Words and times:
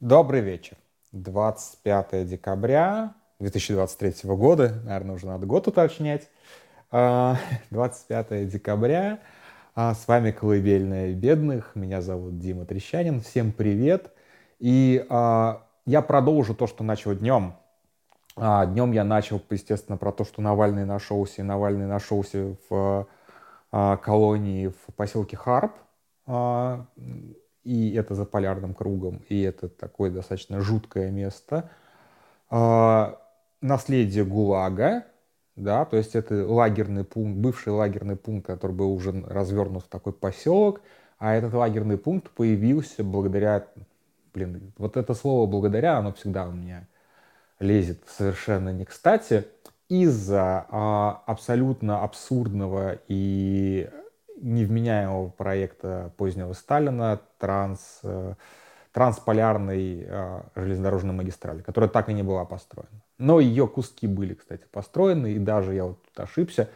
Добрый 0.00 0.40
вечер. 0.40 0.78
25 1.12 2.26
декабря 2.26 3.12
2023 3.38 4.30
года, 4.30 4.80
наверное, 4.82 5.14
уже 5.14 5.26
надо 5.26 5.44
год 5.44 5.68
уточнять. 5.68 6.30
25 6.90 6.90
а, 6.90 8.44
декабря. 8.46 9.18
А, 9.74 9.92
с 9.92 10.08
вами 10.08 10.30
Колыбельная 10.30 11.12
бедных. 11.12 11.72
Меня 11.74 12.00
зовут 12.00 12.38
Дима 12.38 12.64
Трещанин. 12.64 13.20
Всем 13.20 13.52
привет. 13.52 14.10
И 14.58 15.04
а, 15.10 15.66
я 15.84 16.00
продолжу 16.00 16.54
то, 16.54 16.66
что 16.66 16.82
начал 16.82 17.14
днем. 17.14 17.56
Днем 18.36 18.92
я 18.92 19.04
начал, 19.04 19.42
естественно, 19.50 19.98
про 19.98 20.12
то, 20.12 20.24
что 20.24 20.40
Навальный 20.40 20.86
нашелся. 20.86 21.42
И 21.42 21.44
Навальный 21.44 21.86
нашелся 21.86 22.56
в 22.70 23.06
колонии 23.70 24.68
в 24.68 24.94
поселке 24.96 25.36
Харп 25.36 25.74
и 27.64 27.94
это 27.94 28.14
за 28.14 28.24
полярным 28.24 28.74
кругом, 28.74 29.22
и 29.28 29.40
это 29.42 29.68
такое 29.68 30.10
достаточно 30.10 30.60
жуткое 30.60 31.10
место. 31.10 31.70
А, 32.48 33.20
наследие 33.60 34.24
ГУЛАГа, 34.24 35.04
да, 35.56 35.84
то 35.84 35.96
есть 35.96 36.14
это 36.14 36.46
лагерный 36.46 37.04
пункт, 37.04 37.38
бывший 37.38 37.72
лагерный 37.72 38.16
пункт, 38.16 38.46
который 38.46 38.72
был 38.72 38.92
уже 38.92 39.12
развернут 39.26 39.84
в 39.84 39.88
такой 39.88 40.12
поселок, 40.12 40.80
а 41.18 41.34
этот 41.34 41.52
лагерный 41.52 41.98
пункт 41.98 42.30
появился 42.30 43.04
благодаря, 43.04 43.66
блин, 44.32 44.72
вот 44.78 44.96
это 44.96 45.14
слово 45.14 45.46
благодаря, 45.46 45.98
оно 45.98 46.12
всегда 46.14 46.48
у 46.48 46.52
меня 46.52 46.88
лезет 47.58 48.02
совершенно 48.08 48.70
не 48.70 48.86
кстати, 48.86 49.44
из-за 49.90 50.66
а, 50.70 51.22
абсолютно 51.26 52.02
абсурдного 52.02 53.00
и 53.08 53.90
невменяемого 54.40 55.28
проекта 55.28 56.12
позднего 56.16 56.52
Сталина 56.52 57.20
транс, 57.38 58.00
э, 58.02 58.34
трансполярной 58.92 60.04
э, 60.06 60.40
железнодорожной 60.54 61.14
магистрали, 61.14 61.62
которая 61.62 61.90
так 61.90 62.08
и 62.08 62.14
не 62.14 62.22
была 62.22 62.44
построена. 62.44 63.02
Но 63.18 63.40
ее 63.40 63.68
куски 63.68 64.06
были, 64.06 64.34
кстати, 64.34 64.64
построены, 64.70 65.32
и 65.32 65.38
даже 65.38 65.74
я 65.74 65.84
вот 65.84 66.02
тут 66.02 66.20
ошибся, 66.20 66.68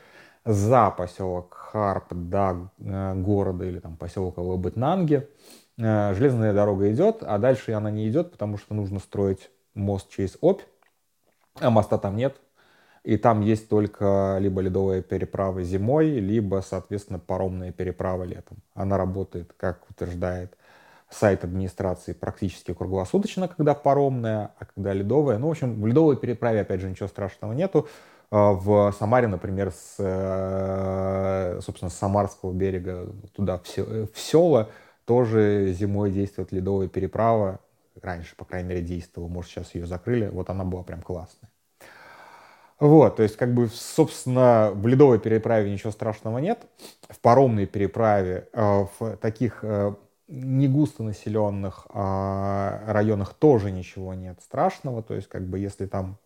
за 0.45 0.91
поселок 0.91 1.55
Харп 1.55 2.13
до 2.13 2.71
э, 2.79 3.15
города 3.15 3.65
или 3.65 3.79
там 3.79 3.97
поселка 3.97 4.41
Лабытнанге 4.41 5.29
железная 5.77 6.53
дорога 6.53 6.93
идет, 6.93 7.25
а 7.25 7.37
дальше 7.39 7.73
она 7.73 7.91
не 7.91 8.09
идет, 8.09 8.31
потому 8.31 8.59
что 8.59 8.75
нужно 8.75 9.01
строить 9.01 9.51
мост 9.75 10.09
через 10.09 10.39
Обь, 10.41 10.63
а 11.59 11.69
моста 11.71 11.99
там 11.99 12.15
нет, 12.15 12.37
и 13.05 13.19
там 13.19 13.43
есть 13.43 13.69
только 13.69 14.39
либо 14.41 14.63
ледовая 14.63 15.03
переправа 15.03 15.63
зимой, 15.63 16.07
либо, 16.19 16.63
соответственно, 16.67 17.19
паромная 17.19 17.71
переправа 17.71 18.25
летом. 18.25 18.57
Она 18.75 18.97
работает, 18.97 19.53
как 19.59 19.89
утверждает 19.91 20.57
сайт 21.11 21.45
администрации, 21.45 22.15
практически 22.15 22.73
круглосуточно, 22.73 23.47
когда 23.47 23.75
паромная, 23.75 24.53
а 24.59 24.65
когда 24.65 24.95
ледовая. 24.95 25.39
Ну, 25.39 25.49
в 25.49 25.51
общем, 25.51 25.81
в 25.81 25.87
ледовой 25.87 26.17
переправе, 26.17 26.63
опять 26.63 26.81
же, 26.81 26.89
ничего 26.91 27.09
страшного 27.09 27.53
нету. 27.53 27.89
А, 28.31 28.53
в 28.53 28.91
Самаре, 28.99 29.29
например, 29.29 29.71
с, 29.71 29.97
э, 29.99 31.61
собственно, 31.63 31.91
с 31.91 31.95
Самарского 31.95 32.53
берега 32.53 33.13
туда 33.35 33.59
в 33.59 34.19
села 34.19 34.71
тоже 35.05 35.73
зимой 35.79 36.11
действует 36.11 36.53
ледовая 36.53 36.89
переправа. 36.89 37.61
Раньше, 38.01 38.35
по 38.35 38.45
крайней 38.45 38.71
мере, 38.71 38.83
действовала. 38.83 39.29
Может, 39.29 39.51
сейчас 39.51 39.75
ее 39.75 39.87
закрыли. 39.87 40.29
Вот 40.29 40.51
она 40.51 40.65
была 40.65 40.83
прям 40.83 41.03
классная. 41.03 41.51
Вот, 42.81 43.17
то 43.17 43.23
есть, 43.23 43.37
как 43.37 43.55
бы, 43.55 43.69
собственно, 43.69 44.73
в 44.75 44.87
ледовой 44.87 45.21
переправе 45.21 45.73
ничего 45.73 45.93
страшного 45.93 46.39
нет. 46.39 46.67
В 47.09 47.21
паромной 47.21 47.67
переправе, 47.67 48.49
э, 48.53 48.87
в 48.99 49.17
таких 49.19 49.61
э, 49.63 49.95
негустонаселенных 50.27 51.87
э, 51.89 52.93
районах 52.93 53.35
тоже 53.35 53.71
ничего 53.71 54.15
нет 54.15 54.41
страшного. 54.43 55.03
То 55.03 55.15
есть, 55.15 55.29
как 55.29 55.47
бы, 55.47 55.59
если 55.61 55.87
там 55.87 56.19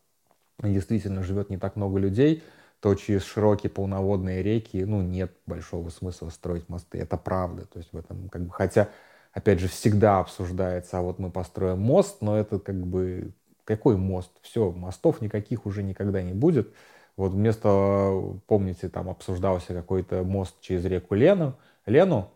действительно 0.62 1.22
живет 1.22 1.50
не 1.50 1.58
так 1.58 1.76
много 1.76 1.98
людей, 1.98 2.42
то 2.80 2.94
через 2.94 3.24
широкие 3.24 3.70
полноводные 3.70 4.42
реки, 4.42 4.84
ну, 4.84 5.02
нет 5.02 5.32
большого 5.46 5.90
смысла 5.90 6.30
строить 6.30 6.68
мосты. 6.68 6.98
Это 6.98 7.18
правда. 7.18 7.66
То 7.66 7.78
есть, 7.78 7.92
в 7.92 7.96
этом, 7.98 8.28
как 8.30 8.42
бы, 8.44 8.52
хотя, 8.52 8.88
опять 9.32 9.60
же, 9.60 9.68
всегда 9.68 10.20
обсуждается, 10.20 10.98
а 10.98 11.02
вот 11.02 11.18
мы 11.18 11.30
построим 11.30 11.80
мост, 11.80 12.22
но 12.22 12.38
это, 12.38 12.58
как 12.58 12.76
бы, 12.76 13.32
какой 13.68 13.98
мост? 13.98 14.30
Все, 14.40 14.72
мостов 14.72 15.20
никаких 15.20 15.66
уже 15.66 15.82
никогда 15.82 16.22
не 16.22 16.32
будет. 16.32 16.72
Вот 17.18 17.32
вместо, 17.32 18.38
помните, 18.46 18.88
там 18.88 19.10
обсуждался 19.10 19.74
какой-то 19.74 20.22
мост 20.24 20.58
через 20.62 20.86
реку 20.86 21.14
Лену, 21.14 21.54
Лену, 21.84 22.30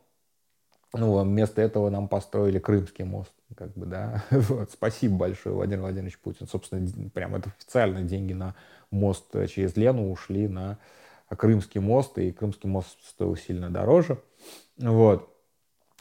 ну, 0.93 1.23
вместо 1.23 1.63
этого 1.63 1.89
нам 1.89 2.07
построили 2.07 2.59
Крымский 2.59 3.07
мост, 3.07 3.33
как 3.57 3.73
бы, 3.73 3.87
да. 3.87 4.23
Вот, 4.31 4.73
спасибо 4.73 5.17
большое, 5.17 5.55
Владимир 5.55 5.81
Владимирович 5.81 6.19
Путин. 6.19 6.47
Собственно, 6.47 6.87
прям 7.09 7.35
это 7.35 7.49
официально 7.49 8.03
деньги 8.03 8.35
на 8.35 8.55
мост 8.91 9.33
через 9.49 9.75
Лену 9.75 10.13
ушли 10.13 10.49
на 10.49 10.79
Крымский 11.31 11.81
мост, 11.81 12.19
и 12.19 12.31
Крымский 12.31 12.69
мост 12.69 12.99
стоил 13.07 13.37
сильно 13.37 13.71
дороже. 13.71 14.19
Вот. 14.77 15.35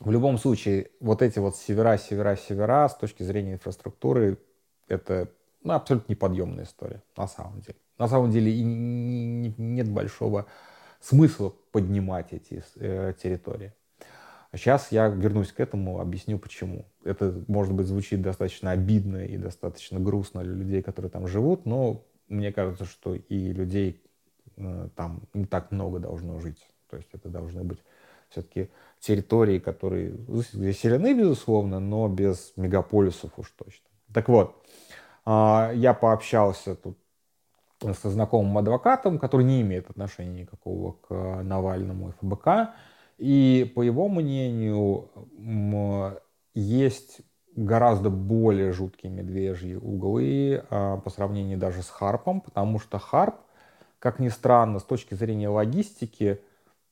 В 0.02 0.12
любом 0.12 0.38
случае, 0.38 0.90
вот 1.00 1.22
эти 1.22 1.40
вот 1.40 1.56
севера, 1.56 1.98
севера, 1.98 2.36
севера 2.36 2.90
с 2.90 2.98
точки 2.98 3.24
зрения 3.24 3.54
инфраструктуры 3.54 4.38
это 4.92 5.32
ну, 5.64 5.74
абсолютно 5.74 6.12
неподъемная 6.12 6.66
история, 6.66 7.02
на 7.16 7.28
самом 7.28 7.62
деле. 7.62 7.78
На 7.98 8.08
самом 8.08 8.32
деле 8.32 8.52
и 8.52 8.64
нет 8.64 9.90
большого 9.90 10.48
смысла 11.00 11.54
поднимать 11.72 12.34
эти 12.34 12.64
э, 12.76 13.14
территории. 13.22 13.74
Сейчас 14.54 14.92
я 14.92 15.08
вернусь 15.08 15.54
к 15.54 15.60
этому, 15.60 16.02
объясню 16.02 16.38
почему. 16.38 16.86
Это, 17.06 17.44
может 17.48 17.74
быть, 17.74 17.88
звучит 17.88 18.22
достаточно 18.22 18.72
обидно 18.72 19.24
и 19.24 19.38
достаточно 19.38 20.00
грустно 20.00 20.44
для 20.44 20.54
людей, 20.54 20.82
которые 20.82 21.10
там 21.10 21.28
живут, 21.28 21.66
но 21.66 22.04
мне 22.28 22.52
кажется, 22.52 22.86
что 22.86 23.16
и 23.16 23.54
людей 23.54 24.02
э, 24.58 24.90
там 24.96 25.22
не 25.34 25.46
так 25.46 25.72
много 25.72 26.00
должно 26.00 26.40
жить. 26.40 26.68
То 26.90 26.98
есть 26.98 27.10
это 27.14 27.30
должны 27.30 27.64
быть 27.64 27.80
все-таки 28.30 28.70
территории, 29.00 29.60
которые 29.60 30.16
заселены, 30.28 31.14
безусловно, 31.14 31.80
но 31.80 32.08
без 32.10 32.54
мегаполисов 32.56 33.32
уж 33.38 33.52
точно. 33.52 33.91
Так 34.14 34.30
вот, 34.30 34.56
а, 35.26 35.72
я 35.74 35.94
пообщался 35.94 36.76
тут 36.76 36.98
со 37.80 38.10
знакомым 38.10 38.58
адвокатом, 38.58 39.18
который 39.18 39.46
не 39.46 39.62
имеет 39.62 39.90
отношения 39.90 40.42
никакого 40.42 40.94
к 40.94 41.42
Навальному 41.44 42.10
и 42.10 42.12
ФБК. 42.22 42.76
И 43.18 43.72
по 43.76 43.82
его 43.82 44.08
мнению, 44.08 45.10
есть 46.54 47.22
гораздо 47.56 48.10
более 48.10 48.72
жуткие 48.72 49.12
медвежьи 49.12 49.76
углы 49.76 50.64
а, 50.70 50.98
по 50.98 51.10
сравнению 51.10 51.58
даже 51.58 51.82
с 51.84 51.90
Харпом, 51.90 52.42
потому 52.42 52.80
что 52.80 52.98
Харп, 52.98 53.36
как 54.00 54.20
ни 54.20 54.30
странно, 54.30 54.80
с 54.80 54.84
точки 54.84 55.14
зрения 55.14 55.50
логистики, 55.50 56.42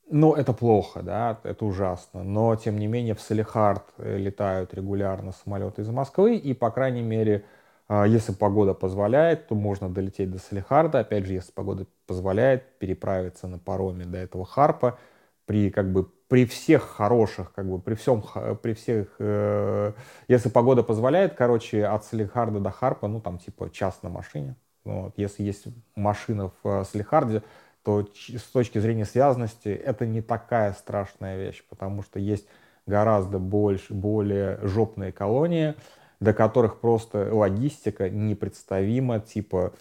ну, 0.10 0.34
это 0.34 0.54
плохо, 0.54 1.02
да, 1.02 1.40
это 1.44 1.66
ужасно. 1.66 2.24
Но, 2.24 2.56
тем 2.56 2.78
не 2.80 2.88
менее, 2.88 3.16
в 3.16 3.22
Салихард 3.22 3.84
э, 3.98 4.18
летают 4.18 4.74
регулярно 4.74 5.32
самолеты 5.32 5.84
из 5.84 5.90
Москвы, 5.90 6.36
и, 6.36 6.54
по 6.54 6.72
крайней 6.72 7.02
мере, 7.02 7.46
а, 7.90 8.06
если 8.06 8.32
погода 8.32 8.74
позволяет, 8.76 9.48
то 9.48 9.56
можно 9.56 9.90
долететь 9.90 10.32
до 10.32 10.38
Салихарда. 10.38 11.00
Опять 11.00 11.26
же, 11.26 11.34
если 11.34 11.52
погода 11.52 11.88
позволяет, 12.06 12.78
переправиться 12.78 13.48
на 13.48 13.58
пароме 13.58 14.06
до 14.06 14.18
этого 14.20 14.46
Харпа. 14.46 15.00
При, 15.46 15.72
как 15.72 15.92
бы, 15.92 16.04
при 16.28 16.46
всех 16.46 16.84
хороших, 16.84 17.52
как 17.54 17.68
бы, 17.68 17.80
при 17.80 17.96
всем, 17.96 18.24
при 18.62 18.74
всех, 18.74 19.16
э, 19.18 19.94
если 20.28 20.50
погода 20.50 20.84
позволяет, 20.84 21.34
короче, 21.34 21.86
от 21.86 22.06
Салихарда 22.06 22.60
до 22.60 22.70
Харпа, 22.70 23.08
ну, 23.08 23.20
там, 23.22 23.40
типа, 23.40 23.72
час 23.72 24.04
на 24.04 24.10
машине. 24.10 24.56
Вот. 24.84 25.14
Если 25.18 25.44
есть 25.44 25.66
машина 25.96 26.52
в 26.64 26.68
э, 26.68 26.84
Салихарде, 26.86 27.42
то 27.84 28.08
с 28.16 28.44
точки 28.44 28.80
зрения 28.80 29.06
связанности 29.06 29.70
это 29.70 30.06
не 30.06 30.22
такая 30.22 30.74
страшная 30.74 31.38
вещь, 31.38 31.64
потому 31.70 32.04
что 32.04 32.20
есть 32.20 32.48
гораздо 32.86 33.40
больше, 33.40 33.94
более 33.94 34.60
жопные 34.64 35.12
колонии, 35.12 35.76
до 36.20 36.34
которых 36.34 36.80
просто 36.80 37.34
логистика 37.34 38.10
непредставима, 38.10 39.20
типа 39.20 39.74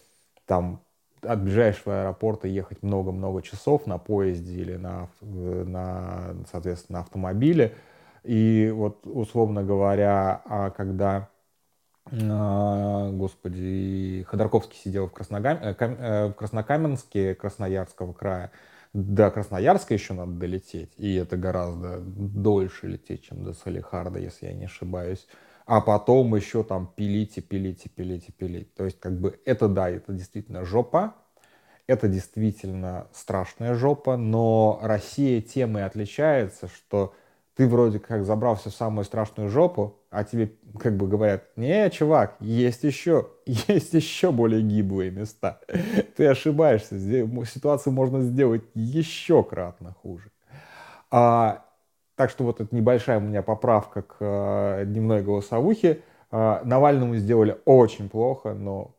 там 0.47 0.81
от 1.23 1.43
ближайшего 1.43 2.03
аэропорта 2.03 2.47
ехать 2.49 2.83
много-много 2.83 3.43
часов 3.43 3.87
на 3.87 3.99
поезде 3.99 4.55
или 4.55 4.77
на, 4.77 5.09
на, 5.21 6.37
соответственно, 6.51 6.99
на 6.99 7.05
автомобиле. 7.05 7.75
И 8.25 8.71
вот, 8.75 9.07
условно 9.07 9.65
говоря, 9.65 10.43
а 10.45 10.71
когда, 10.71 11.29
господи, 12.11 14.25
Ходорковский 14.29 14.79
сидел 14.79 15.09
в, 15.09 15.13
Красногам... 15.13 15.59
Э, 15.61 15.75
э, 15.79 16.27
в 16.29 16.33
Краснокаменске 16.33 17.35
Красноярского 17.35 18.13
края, 18.13 18.51
до 18.93 19.31
Красноярска 19.31 19.95
еще 19.95 20.15
надо 20.15 20.33
долететь, 20.33 20.93
и 20.97 21.15
это 21.15 21.37
гораздо 21.37 22.01
дольше 22.01 22.89
лететь, 22.89 23.25
чем 23.25 23.45
до 23.45 23.53
Салихарда, 23.53 24.19
если 24.19 24.47
я 24.47 24.53
не 24.53 24.65
ошибаюсь 24.65 25.27
а 25.69 25.83
потом 25.83 26.35
еще 26.35 26.65
там 26.65 26.91
пилить 26.97 27.37
и 27.37 27.43
пилить 27.43 27.85
и 27.85 27.89
пилить. 27.89 28.75
То 28.75 28.87
есть 28.87 28.99
как 28.99 29.21
бы 29.21 29.39
это 29.45 29.69
да, 29.69 29.91
это 29.91 30.15
действительно 30.15 30.65
жопа, 30.65 31.15
это 31.87 32.09
действительно 32.09 33.07
страшная 33.13 33.75
жопа, 33.75 34.17
но 34.17 34.81
Россия 34.83 35.43
тем 35.43 35.77
и 35.77 35.83
отличается, 35.83 36.69
что 36.69 37.15
ты 37.55 37.69
вроде 37.69 37.99
как 37.99 38.25
забрался 38.25 38.71
в 38.71 38.75
самую 38.75 39.05
страшную 39.05 39.51
жопу, 39.51 39.98
а 40.11 40.25
тебе 40.25 40.53
как 40.79 40.97
бы 40.97 41.07
говорят, 41.07 41.45
не, 41.57 41.91
чувак, 41.91 42.37
есть 42.41 42.85
еще, 42.85 43.29
есть 43.47 43.93
еще 43.93 44.33
более 44.33 44.63
гиблые 44.63 45.11
места. 45.11 45.61
Ты 46.17 46.27
ошибаешься, 46.27 46.99
ситуацию 47.47 47.93
можно 47.93 48.23
сделать 48.23 48.63
еще 48.75 49.43
кратно 49.43 49.95
хуже. 50.03 50.31
А, 51.11 51.65
так 52.17 52.31
что 52.31 52.45
вот 52.45 52.61
эта 52.61 52.75
небольшая 52.75 53.19
у 53.19 53.23
меня 53.23 53.43
поправка 53.43 54.03
к 54.03 54.17
а, 54.21 54.85
дневной 54.85 55.23
голосовухе. 55.23 56.03
А, 56.31 56.63
Навальному 56.65 57.17
сделали 57.17 57.59
очень 57.65 58.09
плохо, 58.09 58.55
но 58.55 58.95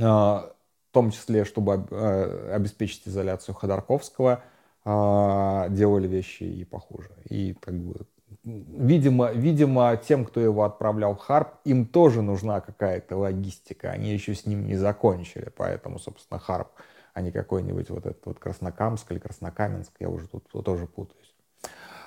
а, 0.00 0.52
в 0.90 0.92
том 0.92 1.10
числе, 1.10 1.44
чтобы 1.44 1.86
а, 1.90 2.52
обеспечить 2.54 3.06
изоляцию 3.06 3.54
Ходорковского, 3.54 4.42
а, 4.84 5.68
делали 5.68 6.08
вещи 6.08 6.44
и 6.44 6.64
похуже. 6.64 7.10
И 7.28 7.54
как 7.60 7.74
бы 7.74 8.06
видимо, 8.44 9.30
видимо, 9.32 9.96
тем, 9.96 10.24
кто 10.24 10.40
его 10.40 10.64
отправлял 10.64 11.14
в 11.14 11.18
Харп, 11.18 11.48
им 11.64 11.86
тоже 11.86 12.22
нужна 12.22 12.60
какая-то 12.60 13.16
логистика. 13.16 13.90
Они 13.90 14.12
еще 14.12 14.34
с 14.34 14.46
ним 14.46 14.66
не 14.66 14.76
закончили, 14.76 15.52
поэтому, 15.56 15.98
собственно, 15.98 16.38
Харп, 16.38 16.68
а 17.14 17.20
не 17.20 17.32
какой-нибудь 17.32 17.90
вот 17.90 18.06
этот 18.06 18.24
вот 18.26 18.38
Краснокамск 18.38 19.10
или 19.12 19.18
Краснокаменск, 19.18 19.92
я 20.00 20.08
уже 20.08 20.28
тут 20.28 20.48
тоже 20.64 20.86
путаюсь. 20.86 21.34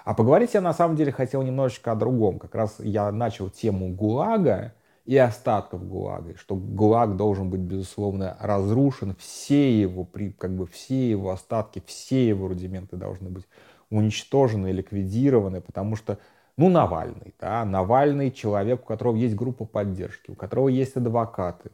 А 0.05 0.13
поговорить 0.13 0.53
я 0.53 0.61
на 0.61 0.73
самом 0.73 0.95
деле 0.95 1.11
хотел 1.11 1.43
немножечко 1.43 1.91
о 1.91 1.95
другом. 1.95 2.39
Как 2.39 2.55
раз 2.55 2.75
я 2.79 3.11
начал 3.11 3.49
тему 3.49 3.93
ГУЛАГа 3.93 4.73
и 5.05 5.17
остатков 5.17 5.87
ГУЛАГа, 5.87 6.37
что 6.37 6.55
ГУЛАГ 6.55 7.15
должен 7.15 7.49
быть, 7.49 7.61
безусловно, 7.61 8.37
разрушен, 8.39 9.15
все 9.17 9.79
его, 9.79 10.07
как 10.37 10.55
бы 10.55 10.65
все 10.67 11.09
его 11.09 11.31
остатки, 11.31 11.81
все 11.85 12.27
его 12.27 12.47
рудименты 12.47 12.97
должны 12.97 13.29
быть 13.29 13.45
уничтожены, 13.93 14.71
ликвидированы, 14.71 15.61
потому 15.61 15.95
что, 15.95 16.17
ну, 16.57 16.69
Навальный, 16.69 17.33
да, 17.39 17.63
Навальный 17.65 18.31
человек, 18.31 18.81
у 18.81 18.85
которого 18.85 19.15
есть 19.15 19.35
группа 19.35 19.65
поддержки, 19.65 20.31
у 20.31 20.35
которого 20.35 20.67
есть 20.69 20.97
адвокаты, 20.97 21.71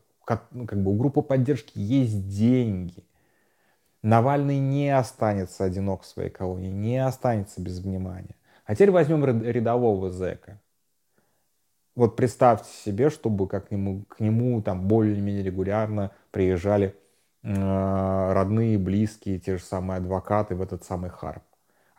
ну, 0.51 0.67
как 0.67 0.81
бы 0.83 0.91
у 0.91 0.95
группы 0.95 1.21
поддержки 1.21 1.79
есть 1.79 2.27
деньги. 2.27 3.03
Навальный 4.01 4.59
не 4.59 4.89
останется 4.89 5.63
одинок 5.63 6.03
в 6.03 6.05
своей 6.05 6.29
колонии, 6.29 6.69
не 6.69 6.97
останется 6.97 7.61
без 7.61 7.79
внимания. 7.79 8.35
А 8.65 8.75
теперь 8.75 8.91
возьмем 8.91 9.25
рядового 9.25 10.09
зэка. 10.09 10.59
Вот 11.95 12.15
представьте 12.15 12.69
себе, 12.85 13.09
чтобы 13.09 13.47
как 13.47 13.67
к 13.67 13.71
нему, 13.71 14.05
к 14.05 14.19
нему 14.21 14.61
там 14.61 14.87
более-менее 14.87 15.43
регулярно 15.43 16.11
приезжали 16.31 16.95
э, 17.43 18.33
родные, 18.33 18.77
близкие, 18.77 19.39
те 19.39 19.57
же 19.57 19.63
самые 19.63 19.97
адвокаты 19.97 20.55
в 20.55 20.61
этот 20.61 20.83
самый 20.85 21.09
Харп. 21.09 21.43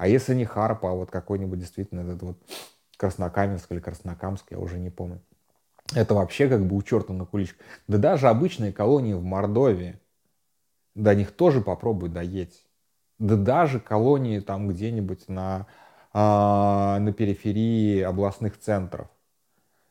А 0.01 0.09
если 0.09 0.35
не 0.35 0.47
Харп, 0.47 0.87
а 0.87 0.93
вот 0.93 1.11
какой-нибудь 1.11 1.59
действительно 1.59 2.01
этот 2.01 2.23
вот 2.23 2.37
Краснокаменск 2.97 3.71
или 3.71 3.81
Краснокамск, 3.81 4.47
я 4.51 4.59
уже 4.59 4.79
не 4.79 4.89
помню. 4.89 5.21
Это 5.95 6.15
вообще 6.15 6.49
как 6.49 6.65
бы 6.65 6.75
у 6.75 6.83
черта 6.83 7.13
на 7.13 7.27
куличках. 7.27 7.67
Да 7.87 7.99
даже 7.99 8.29
обычные 8.29 8.73
колонии 8.73 9.13
в 9.13 9.23
Мордовии, 9.23 10.01
до 10.95 11.15
них 11.15 11.33
тоже 11.33 11.61
попробуй 11.61 12.09
доедь. 12.09 12.65
Да 13.19 13.37
даже 13.37 13.79
колонии 13.79 14.41
там 14.41 14.69
где-нибудь 14.69 15.29
на, 15.29 15.67
а, 16.15 16.99
на 16.99 17.13
периферии 17.13 18.01
областных 18.01 18.59
центров. 18.59 19.09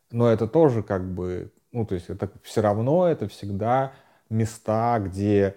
Но 0.10 0.28
это 0.28 0.48
тоже 0.48 0.82
как 0.82 1.08
бы, 1.08 1.54
ну 1.72 1.86
то 1.86 1.94
есть 1.94 2.10
это 2.10 2.32
все 2.42 2.62
равно, 2.62 3.08
это 3.08 3.28
всегда 3.28 3.94
места, 4.28 4.98
где 4.98 5.56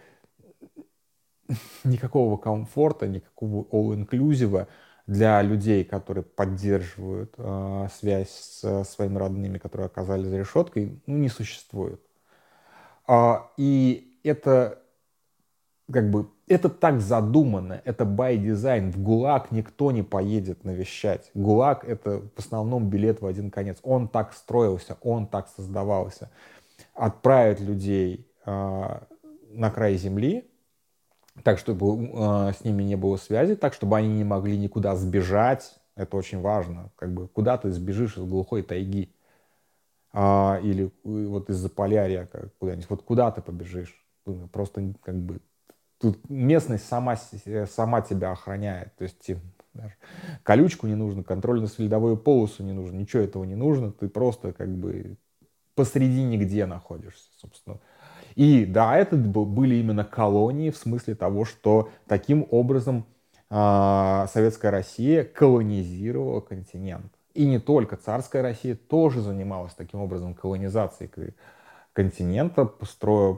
никакого 1.84 2.36
комфорта, 2.36 3.06
никакого 3.06 3.64
all-inclusive 3.70 4.66
для 5.06 5.42
людей, 5.42 5.84
которые 5.84 6.24
поддерживают 6.24 7.34
э, 7.36 7.88
связь 7.92 8.30
с 8.30 8.84
своими 8.84 9.18
родными, 9.18 9.58
которые 9.58 9.86
оказались 9.86 10.28
за 10.28 10.38
решеткой, 10.38 11.00
ну, 11.06 11.18
не 11.18 11.28
существует. 11.28 12.00
А, 13.06 13.50
и 13.56 14.18
это 14.22 14.78
как 15.90 16.10
бы 16.10 16.28
это 16.46 16.68
так 16.68 17.00
задумано, 17.00 17.80
это 17.84 18.04
by 18.04 18.36
design. 18.36 18.90
В 18.90 19.02
ГУЛАГ 19.02 19.52
никто 19.52 19.90
не 19.90 20.02
поедет 20.02 20.64
навещать. 20.64 21.30
ГУЛАГ— 21.34 21.84
это 21.88 22.22
в 22.34 22.38
основном 22.38 22.88
билет 22.88 23.20
в 23.20 23.26
один 23.26 23.50
конец. 23.50 23.78
Он 23.82 24.08
так 24.08 24.32
строился, 24.32 24.96
он 25.02 25.26
так 25.26 25.48
создавался. 25.48 26.30
Отправить 26.94 27.60
людей 27.60 28.26
э, 28.44 29.00
на 29.50 29.70
край 29.70 29.96
земли, 29.96 30.50
так, 31.42 31.58
чтобы 31.58 32.06
э, 32.06 32.52
с 32.52 32.64
ними 32.64 32.82
не 32.82 32.96
было 32.96 33.16
связи, 33.16 33.56
так, 33.56 33.74
чтобы 33.74 33.96
они 33.96 34.08
не 34.08 34.24
могли 34.24 34.56
никуда 34.58 34.96
сбежать. 34.96 35.78
Это 35.94 36.16
очень 36.16 36.40
важно. 36.40 36.90
Как 36.96 37.12
бы 37.12 37.28
куда 37.28 37.56
ты 37.58 37.70
сбежишь 37.70 38.16
из 38.16 38.24
глухой 38.24 38.62
тайги? 38.62 39.14
А, 40.12 40.60
или 40.62 40.86
э, 40.86 40.90
вот 41.04 41.48
из-за 41.50 41.68
полярия 41.68 42.28
куда-нибудь. 42.58 42.90
Вот 42.90 43.02
куда 43.02 43.30
ты 43.30 43.40
побежишь? 43.40 44.04
Просто 44.52 44.94
как 45.02 45.16
бы 45.16 45.40
тут 45.98 46.28
местность 46.28 46.86
сама, 46.86 47.16
сама 47.66 48.02
тебя 48.02 48.32
охраняет. 48.32 48.94
То 48.96 49.04
есть 49.04 49.30
даже 49.72 49.94
колючку 50.42 50.86
не 50.86 50.94
нужно, 50.94 51.24
контрольно-следовую 51.24 52.16
полосу 52.16 52.62
не 52.62 52.72
нужно, 52.72 52.96
ничего 52.96 53.22
этого 53.22 53.44
не 53.44 53.54
нужно. 53.54 53.90
Ты 53.90 54.08
просто 54.08 54.52
как 54.52 54.68
бы 54.68 55.16
посреди 55.74 56.22
нигде 56.22 56.66
находишься, 56.66 57.30
собственно. 57.38 57.80
И 58.34 58.64
да, 58.64 58.96
это 58.96 59.16
были 59.16 59.76
именно 59.76 60.04
колонии 60.04 60.70
в 60.70 60.76
смысле 60.76 61.14
того, 61.14 61.44
что 61.44 61.90
таким 62.06 62.46
образом 62.50 63.06
э, 63.50 64.26
Советская 64.32 64.70
Россия 64.70 65.24
колонизировала 65.24 66.40
континент. 66.40 67.12
И 67.34 67.46
не 67.46 67.58
только 67.58 67.96
царская 67.96 68.42
Россия 68.42 68.76
тоже 68.76 69.20
занималась 69.20 69.74
таким 69.74 70.00
образом 70.00 70.34
колонизацией 70.34 71.34
континента, 71.92 72.72
строя, 72.82 73.34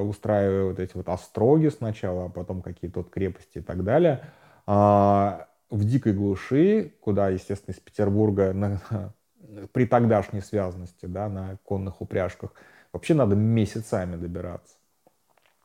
устраивая 0.00 0.64
вот 0.64 0.78
эти 0.78 0.96
вот 0.96 1.08
остроги 1.08 1.68
сначала, 1.68 2.26
а 2.26 2.28
потом 2.28 2.62
какие-то 2.62 3.00
вот 3.00 3.10
крепости 3.10 3.58
и 3.58 3.60
так 3.60 3.84
далее. 3.84 4.24
А, 4.66 5.46
в 5.70 5.84
дикой 5.84 6.14
глуши, 6.14 6.92
куда, 7.00 7.28
естественно, 7.28 7.74
из 7.74 7.80
Петербурга 7.80 8.52
на, 8.52 8.80
при 9.72 9.86
тогдашней 9.86 10.40
связности, 10.40 11.06
да, 11.06 11.28
на 11.28 11.58
конных 11.64 12.00
упряжках– 12.00 12.52
Вообще 12.94 13.12
надо 13.12 13.34
месяцами 13.34 14.16
добираться. 14.16 14.76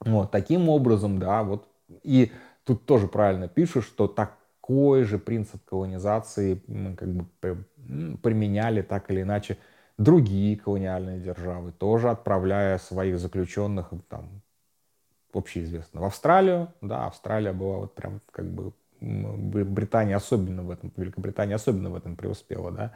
Вот, 0.01 0.31
таким 0.31 0.67
образом, 0.67 1.19
да, 1.19 1.43
вот. 1.43 1.67
И 2.03 2.31
тут 2.63 2.85
тоже 2.85 3.07
правильно 3.07 3.47
пишут, 3.47 3.85
что 3.85 4.07
такой 4.07 5.03
же 5.03 5.19
принцип 5.19 5.63
колонизации 5.63 6.61
как 6.97 7.09
бы 7.09 7.25
применяли 8.21 8.81
так 8.81 9.11
или 9.11 9.21
иначе 9.21 9.57
другие 9.97 10.57
колониальные 10.57 11.19
державы, 11.19 11.71
тоже 11.71 12.09
отправляя 12.09 12.77
своих 12.79 13.19
заключенных 13.19 13.91
там, 14.07 14.41
общеизвестно, 15.33 16.01
в 16.01 16.05
Австралию. 16.05 16.73
Да, 16.81 17.05
Австралия 17.05 17.53
была 17.53 17.77
вот 17.77 17.93
прям 17.93 18.21
как 18.31 18.45
бы 18.45 18.73
Британия 19.01 20.15
особенно 20.15 20.63
в 20.63 20.71
этом, 20.71 20.91
Великобритания 20.97 21.55
особенно 21.55 21.89
в 21.91 21.95
этом 21.95 22.15
преуспела, 22.15 22.71
да. 22.71 22.93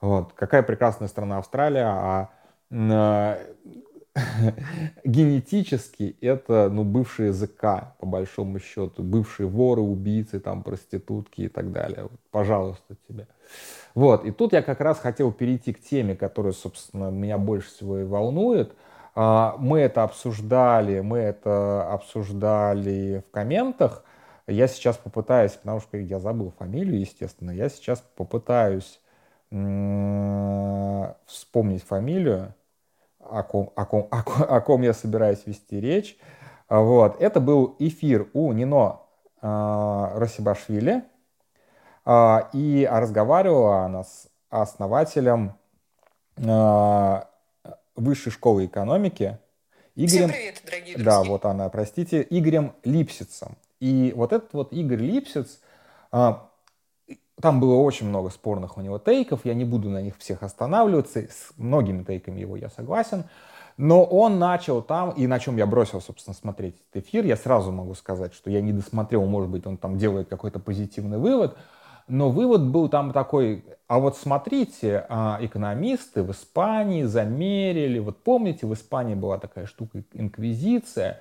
Вот. 0.00 0.34
Какая 0.34 0.62
прекрасная 0.62 1.08
страна 1.08 1.38
Австралия, 1.38 1.86
а 1.86 2.30
генетически 5.04 6.16
это 6.20 6.68
ну, 6.70 6.84
бывшие 6.84 7.28
языка, 7.28 7.94
по 7.98 8.06
большому 8.06 8.58
счету, 8.58 9.02
бывшие 9.02 9.46
воры, 9.46 9.80
убийцы, 9.80 10.38
там, 10.40 10.62
проститутки 10.62 11.42
и 11.42 11.48
так 11.48 11.72
далее. 11.72 12.04
Вот, 12.04 12.20
пожалуйста, 12.30 12.96
тебе. 13.08 13.26
Вот, 13.94 14.24
и 14.24 14.30
тут 14.30 14.52
я 14.52 14.62
как 14.62 14.80
раз 14.80 14.98
хотел 14.98 15.32
перейти 15.32 15.72
к 15.72 15.80
теме, 15.82 16.14
которая, 16.14 16.52
собственно, 16.52 17.10
меня 17.10 17.38
больше 17.38 17.68
всего 17.68 17.98
и 17.98 18.04
волнует. 18.04 18.74
А, 19.14 19.56
мы 19.58 19.80
это 19.80 20.02
обсуждали, 20.02 21.00
мы 21.00 21.18
это 21.18 21.90
обсуждали 21.90 23.22
в 23.26 23.30
комментах. 23.30 24.04
Я 24.46 24.66
сейчас 24.66 24.96
попытаюсь, 24.96 25.52
потому 25.52 25.80
что 25.80 25.96
я 25.96 26.18
забыл 26.18 26.52
фамилию, 26.58 27.00
естественно, 27.00 27.50
я 27.50 27.68
сейчас 27.68 28.02
попытаюсь 28.16 28.98
вспомнить 31.26 31.84
фамилию 31.84 32.54
о 33.32 33.42
ком, 33.42 33.72
о 33.74 33.84
ком, 33.84 34.08
о 34.10 34.22
ком, 34.22 34.42
о 34.48 34.60
ком 34.60 34.82
я 34.82 34.92
собираюсь 34.92 35.42
вести 35.46 35.80
речь. 35.80 36.18
Вот. 36.68 37.20
Это 37.20 37.40
был 37.40 37.76
эфир 37.78 38.28
у 38.32 38.52
Нино 38.52 39.00
э, 39.40 40.10
Росибашвили. 40.14 41.04
Э, 42.04 42.40
и 42.52 42.88
разговаривала 42.90 43.84
она 43.84 44.04
с 44.04 44.28
основателем 44.50 45.54
э, 46.36 47.22
Высшей 47.94 48.32
школы 48.32 48.66
экономики 48.66 49.38
Игорем... 49.94 50.28
Всем 50.28 50.30
привет, 50.30 50.62
дорогие 50.64 50.94
друзья. 50.94 51.12
Да, 51.12 51.22
вот 51.22 51.44
она, 51.44 51.68
простите, 51.68 52.26
Игорем 52.30 52.72
Липсицем. 52.84 53.56
И 53.80 54.14
вот 54.16 54.32
этот 54.32 54.54
вот 54.54 54.72
Игорь 54.72 55.00
Липсиц, 55.00 55.60
там 57.42 57.60
было 57.60 57.74
очень 57.74 58.08
много 58.08 58.30
спорных 58.30 58.78
у 58.78 58.80
него 58.80 58.98
тейков, 58.98 59.40
я 59.44 59.54
не 59.54 59.64
буду 59.64 59.90
на 59.90 60.00
них 60.00 60.16
всех 60.18 60.42
останавливаться, 60.42 61.18
с 61.20 61.52
многими 61.58 62.04
тейками 62.04 62.40
его 62.40 62.56
я 62.56 62.70
согласен, 62.70 63.24
но 63.76 64.04
он 64.04 64.38
начал 64.38 64.80
там, 64.80 65.10
и 65.10 65.26
на 65.26 65.38
чем 65.38 65.56
я 65.56 65.66
бросил, 65.66 66.00
собственно, 66.00 66.34
смотреть 66.34 66.76
этот 66.76 67.04
эфир, 67.04 67.24
я 67.26 67.36
сразу 67.36 67.72
могу 67.72 67.94
сказать, 67.94 68.32
что 68.32 68.50
я 68.50 68.60
не 68.60 68.72
досмотрел, 68.72 69.26
может 69.26 69.50
быть, 69.50 69.66
он 69.66 69.76
там 69.76 69.98
делает 69.98 70.28
какой-то 70.28 70.60
позитивный 70.60 71.18
вывод, 71.18 71.56
Но 72.08 72.30
вывод 72.30 72.62
был 72.66 72.88
там 72.88 73.12
такой, 73.12 73.64
а 73.86 73.98
вот 73.98 74.16
смотрите, 74.16 75.06
а, 75.08 75.38
экономисты 75.40 76.22
в 76.22 76.32
Испании 76.32 77.04
замерили, 77.04 77.98
вот 78.00 78.22
помните, 78.22 78.66
в 78.66 78.74
Испании 78.74 79.14
была 79.14 79.38
такая 79.38 79.66
штука 79.66 80.02
инквизиция, 80.12 81.20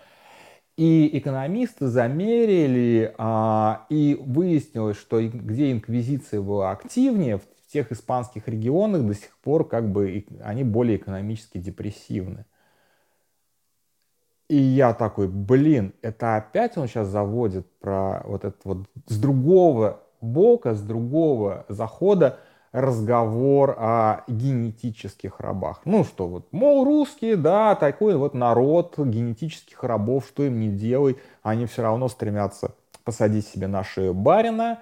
и 0.81 1.15
экономисты 1.15 1.85
замерили, 1.85 3.13
а, 3.19 3.85
и 3.89 4.19
выяснилось, 4.19 4.97
что 4.97 5.21
где 5.21 5.71
инквизиция 5.71 6.41
была 6.41 6.71
активнее, 6.71 7.37
в 7.37 7.43
тех 7.71 7.91
испанских 7.91 8.47
регионах 8.47 9.05
до 9.05 9.13
сих 9.13 9.37
пор 9.43 9.67
как 9.67 9.91
бы 9.91 10.25
они 10.41 10.63
более 10.63 10.97
экономически 10.97 11.59
депрессивны. 11.59 12.45
И 14.49 14.55
я 14.55 14.95
такой, 14.95 15.27
блин, 15.27 15.93
это 16.01 16.35
опять 16.35 16.75
он 16.79 16.87
сейчас 16.87 17.09
заводит 17.09 17.67
про 17.79 18.23
вот 18.25 18.43
это 18.43 18.57
вот 18.63 18.87
с 19.05 19.19
другого 19.19 20.01
бока, 20.19 20.73
с 20.73 20.81
другого 20.81 21.67
захода 21.69 22.39
разговор 22.71 23.75
о 23.77 24.23
генетических 24.27 25.39
рабах. 25.39 25.81
Ну 25.85 26.03
что, 26.03 26.27
вот, 26.27 26.47
мол, 26.51 26.85
русские, 26.85 27.35
да, 27.35 27.75
такой 27.75 28.15
вот 28.15 28.33
народ 28.33 28.97
генетических 28.97 29.83
рабов, 29.83 30.25
что 30.27 30.43
им 30.43 30.59
не 30.59 30.69
делай, 30.69 31.17
они 31.43 31.65
все 31.65 31.81
равно 31.83 32.07
стремятся 32.07 32.75
посадить 33.03 33.47
себе 33.47 33.67
на 33.67 33.83
шею 33.83 34.13
барина, 34.13 34.79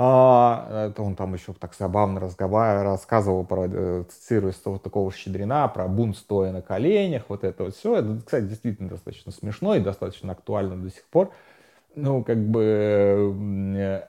а, 0.00 0.88
это 0.90 1.02
он 1.02 1.16
там 1.16 1.34
еще 1.34 1.52
так 1.54 1.74
забавно 1.74 2.20
разговаривал, 2.20 2.84
рассказывал 2.84 3.44
про, 3.44 3.66
э, 3.66 4.04
цитируя 4.08 4.54
вот 4.64 4.80
такого 4.80 5.10
Щедрина, 5.12 5.66
про 5.66 5.88
бунт 5.88 6.16
стоя 6.16 6.52
на 6.52 6.62
коленях, 6.62 7.24
вот 7.26 7.42
это 7.42 7.64
вот 7.64 7.74
все. 7.74 7.96
Это, 7.96 8.20
кстати, 8.24 8.44
действительно 8.44 8.88
достаточно 8.88 9.32
смешно 9.32 9.74
и 9.74 9.80
достаточно 9.80 10.32
актуально 10.32 10.76
до 10.76 10.90
сих 10.90 11.04
пор. 11.06 11.32
Ну, 11.96 12.22
как 12.22 12.38
бы... 12.38 14.06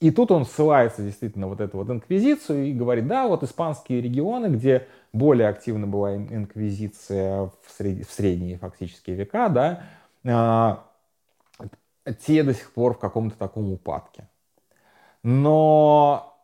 Э, 0.00 0.04
и 0.06 0.10
тут 0.10 0.30
он 0.30 0.44
ссылается 0.44 1.02
действительно 1.02 1.48
вот 1.48 1.60
эту 1.60 1.78
вот 1.78 1.90
инквизицию 1.90 2.66
и 2.66 2.72
говорит, 2.72 3.06
да, 3.06 3.26
вот 3.26 3.42
испанские 3.42 4.00
регионы, 4.00 4.46
где 4.46 4.86
более 5.12 5.48
активна 5.48 5.86
была 5.86 6.16
инквизиция 6.16 7.44
в, 7.44 7.52
сред... 7.66 8.06
в 8.06 8.12
средние 8.12 8.58
фактически 8.58 9.10
века, 9.10 9.48
да, 9.48 9.82
а, 10.24 10.84
те 12.26 12.42
до 12.42 12.54
сих 12.54 12.72
пор 12.72 12.94
в 12.94 12.98
каком-то 12.98 13.36
таком 13.36 13.72
упадке. 13.72 14.28
Но, 15.24 16.36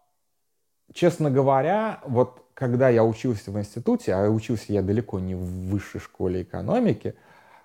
честно 0.92 1.30
говоря, 1.30 2.00
вот 2.06 2.42
когда 2.54 2.88
я 2.88 3.04
учился 3.04 3.50
в 3.50 3.58
институте, 3.58 4.14
а 4.14 4.28
учился 4.28 4.72
я 4.72 4.82
далеко 4.82 5.20
не 5.20 5.34
в 5.34 5.44
высшей 5.70 6.00
школе 6.00 6.42
экономики, 6.42 7.14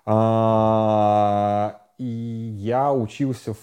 а, 0.06 1.82
и 1.98 2.04
я 2.04 2.92
учился 2.92 3.54
в 3.54 3.58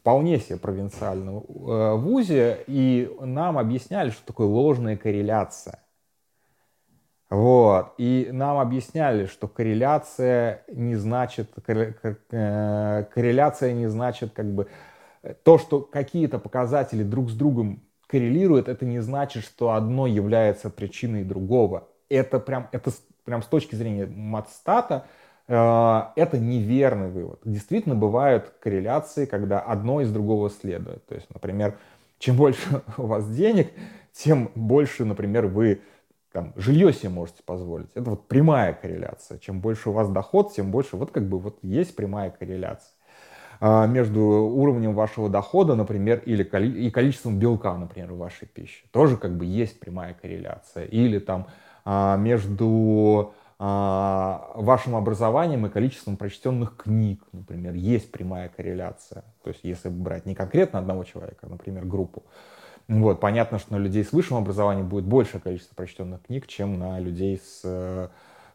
вполне 0.00 0.38
себе 0.38 0.58
провинциальном 0.58 1.38
э, 1.38 1.94
вузе, 1.94 2.64
и 2.66 3.10
нам 3.20 3.58
объясняли, 3.58 4.10
что 4.10 4.24
такое 4.26 4.46
ложная 4.46 4.96
корреляция. 4.96 5.80
Вот. 7.28 7.94
И 7.98 8.28
нам 8.32 8.58
объясняли, 8.58 9.26
что 9.26 9.46
корреляция 9.46 10.64
не 10.68 10.96
значит, 10.96 11.50
э, 11.68 13.04
корреляция 13.14 13.72
не 13.72 13.88
значит 13.88 14.32
как 14.32 14.46
бы 14.46 14.68
то, 15.44 15.58
что 15.58 15.80
какие-то 15.82 16.38
показатели 16.38 17.02
друг 17.02 17.30
с 17.30 17.34
другом 17.34 17.82
коррелируют, 18.06 18.68
это 18.68 18.86
не 18.86 19.00
значит, 19.00 19.44
что 19.44 19.72
одно 19.72 20.06
является 20.06 20.70
причиной 20.70 21.24
другого. 21.24 21.88
Это 22.08 22.40
прям, 22.40 22.68
это 22.72 22.90
прям 23.24 23.42
с 23.42 23.46
точки 23.46 23.74
зрения 23.74 24.06
матстата, 24.06 25.04
э, 25.04 25.19
это 25.54 26.38
неверный 26.38 27.08
вывод. 27.08 27.40
Действительно 27.44 27.96
бывают 27.96 28.52
корреляции, 28.60 29.24
когда 29.24 29.58
одно 29.58 30.00
из 30.00 30.12
другого 30.12 30.48
следует. 30.48 31.04
То 31.06 31.16
есть, 31.16 31.26
например, 31.32 31.76
чем 32.20 32.36
больше 32.36 32.82
у 32.96 33.06
вас 33.06 33.28
денег, 33.28 33.72
тем 34.12 34.50
больше, 34.54 35.04
например, 35.04 35.46
вы 35.46 35.80
там, 36.32 36.52
жилье 36.56 36.92
себе 36.92 37.08
можете 37.08 37.42
позволить. 37.42 37.88
Это 37.94 38.10
вот 38.10 38.28
прямая 38.28 38.72
корреляция. 38.72 39.38
Чем 39.38 39.60
больше 39.60 39.90
у 39.90 39.92
вас 39.92 40.08
доход, 40.08 40.52
тем 40.52 40.70
больше, 40.70 40.96
вот 40.96 41.10
как 41.10 41.28
бы 41.28 41.38
вот 41.38 41.58
есть 41.62 41.96
прямая 41.96 42.30
корреляция 42.30 42.92
а, 43.60 43.86
между 43.86 44.20
уровнем 44.20 44.94
вашего 44.94 45.28
дохода, 45.28 45.74
например, 45.74 46.22
или 46.24 46.44
и 46.44 46.90
количеством 46.90 47.38
белка, 47.38 47.76
например, 47.76 48.12
в 48.12 48.18
вашей 48.18 48.46
пище. 48.46 48.84
Тоже 48.92 49.16
как 49.16 49.36
бы 49.36 49.44
есть 49.44 49.80
прямая 49.80 50.14
корреляция. 50.14 50.84
Или 50.84 51.18
там 51.18 51.48
а, 51.84 52.16
между 52.16 53.34
вашим 53.60 54.96
образованием 54.96 55.66
и 55.66 55.68
количеством 55.68 56.16
прочтенных 56.16 56.78
книг, 56.78 57.22
например, 57.32 57.74
есть 57.74 58.10
прямая 58.10 58.48
корреляция. 58.48 59.22
То 59.44 59.50
есть 59.50 59.60
если 59.64 59.90
брать 59.90 60.24
не 60.24 60.34
конкретно 60.34 60.78
одного 60.78 61.04
человека, 61.04 61.40
а, 61.42 61.48
например, 61.50 61.84
группу, 61.84 62.24
вот, 62.88 63.20
понятно, 63.20 63.58
что 63.58 63.74
на 63.74 63.76
людей 63.76 64.02
с 64.02 64.12
высшим 64.12 64.38
образованием 64.38 64.88
будет 64.88 65.04
большее 65.04 65.42
количество 65.42 65.74
прочтенных 65.74 66.22
книг, 66.22 66.46
чем 66.46 66.78
на 66.78 66.98
людей 67.00 67.38
с, 67.38 67.60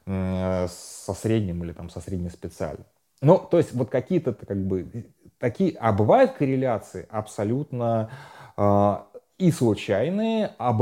со 0.06 1.14
средним 1.14 1.64
или 1.64 1.72
там 1.72 1.92
со 1.92 2.02
среднеспециальным. 2.02 2.86
Ну, 3.22 3.38
то 3.38 3.58
есть 3.58 3.74
вот 3.74 3.92
какие-то 3.92 4.34
как 4.34 4.58
бы 4.58 5.06
такие, 5.38 5.78
а 5.80 5.94
бывают 5.94 6.32
корреляции 6.32 7.08
абсолютно 7.12 8.10
э, 8.58 8.96
и 9.38 9.52
случайные, 9.52 10.52
а 10.58 10.76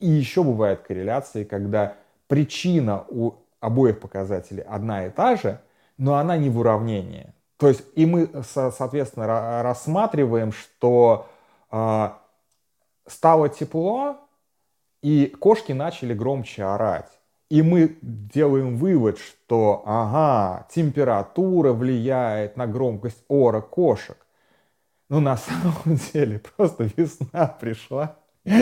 и 0.00 0.08
еще 0.08 0.42
бывают 0.42 0.80
корреляции, 0.80 1.44
когда 1.44 1.96
причина 2.26 3.04
у 3.08 3.34
обоих 3.60 4.00
показателей 4.00 4.62
одна 4.62 5.06
и 5.06 5.10
та 5.10 5.36
же, 5.36 5.60
но 5.96 6.16
она 6.16 6.36
не 6.36 6.50
в 6.50 6.58
уравнении. 6.58 7.32
То 7.56 7.68
есть 7.68 7.82
и 7.96 8.06
мы, 8.06 8.30
соответственно, 8.44 9.62
рассматриваем, 9.62 10.52
что 10.52 11.28
э, 11.72 12.10
стало 13.06 13.48
тепло, 13.48 14.16
и 15.02 15.26
кошки 15.26 15.72
начали 15.72 16.14
громче 16.14 16.64
орать. 16.64 17.10
И 17.50 17.62
мы 17.62 17.96
делаем 18.02 18.76
вывод, 18.76 19.18
что 19.18 19.82
ага, 19.86 20.66
температура 20.70 21.72
влияет 21.72 22.56
на 22.56 22.66
громкость 22.66 23.24
ора 23.28 23.60
кошек. 23.60 24.18
Но 25.08 25.20
на 25.20 25.36
самом 25.36 25.96
деле 26.12 26.38
просто 26.38 26.90
весна 26.96 27.46
пришла, 27.46 28.16
и 28.44 28.54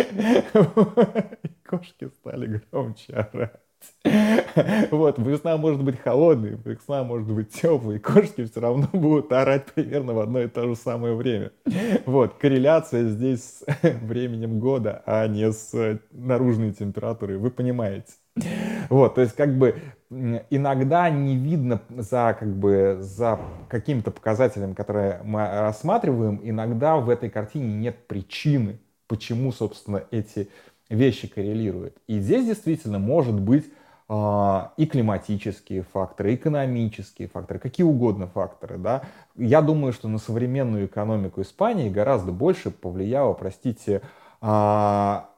кошки 1.65 2.09
стали 2.09 2.63
громче 2.71 3.13
орать. 3.15 3.66
Вот, 4.91 5.19
весна 5.19 5.57
может 5.57 5.83
быть 5.83 6.01
холодной, 6.01 6.59
весна 6.65 7.05
может 7.05 7.31
быть 7.31 7.51
теплой, 7.51 7.99
кошки 7.99 8.45
все 8.45 8.61
равно 8.61 8.89
будут 8.93 9.33
орать 9.33 9.67
примерно 9.67 10.15
в 10.15 10.21
одно 10.21 10.41
и 10.41 10.49
то 10.49 10.67
же 10.69 10.77
самое 10.77 11.15
время. 11.15 11.53
Вот, 12.07 12.35
корреляция 12.35 13.09
здесь 13.09 13.41
с 13.43 13.65
временем 13.83 14.61
года, 14.61 15.03
а 15.07 15.27
не 15.27 15.51
с 15.53 16.01
наружной 16.11 16.73
температурой, 16.73 17.39
вы 17.39 17.51
понимаете. 17.51 18.13
Вот, 18.91 19.15
то 19.17 19.23
есть 19.23 19.35
как 19.35 19.57
бы 19.59 19.81
иногда 20.11 21.11
не 21.11 21.37
видно 21.37 21.83
за, 21.91 22.37
как 22.39 22.55
бы, 22.55 22.99
за 23.01 23.41
каким-то 23.69 24.11
показателем, 24.11 24.75
которые 24.75 25.21
мы 25.25 25.41
рассматриваем, 25.49 26.41
иногда 26.43 26.97
в 26.97 27.11
этой 27.11 27.31
картине 27.31 27.75
нет 27.75 28.07
причины, 28.07 28.79
почему, 29.09 29.53
собственно, 29.53 30.05
эти 30.11 30.49
вещи 30.89 31.29
коррелируют. 31.29 31.97
И 32.07 32.19
здесь 32.19 32.47
действительно 32.47 32.99
может 32.99 33.39
быть 33.39 33.65
а, 34.09 34.73
и 34.77 34.87
климатические 34.87 35.83
факторы, 35.83 36.35
экономические 36.35 37.29
факторы, 37.29 37.59
какие 37.59 37.85
угодно 37.85 38.29
факторы. 38.29 38.79
Да? 38.79 39.03
Я 39.35 39.63
думаю, 39.63 39.93
что 39.93 40.09
на 40.09 40.19
современную 40.19 40.87
экономику 40.87 41.43
Испании 41.43 41.89
гораздо 41.89 42.31
больше 42.31 42.71
повлияла, 42.71 43.33
простите, 43.33 44.03
а, 44.41 45.31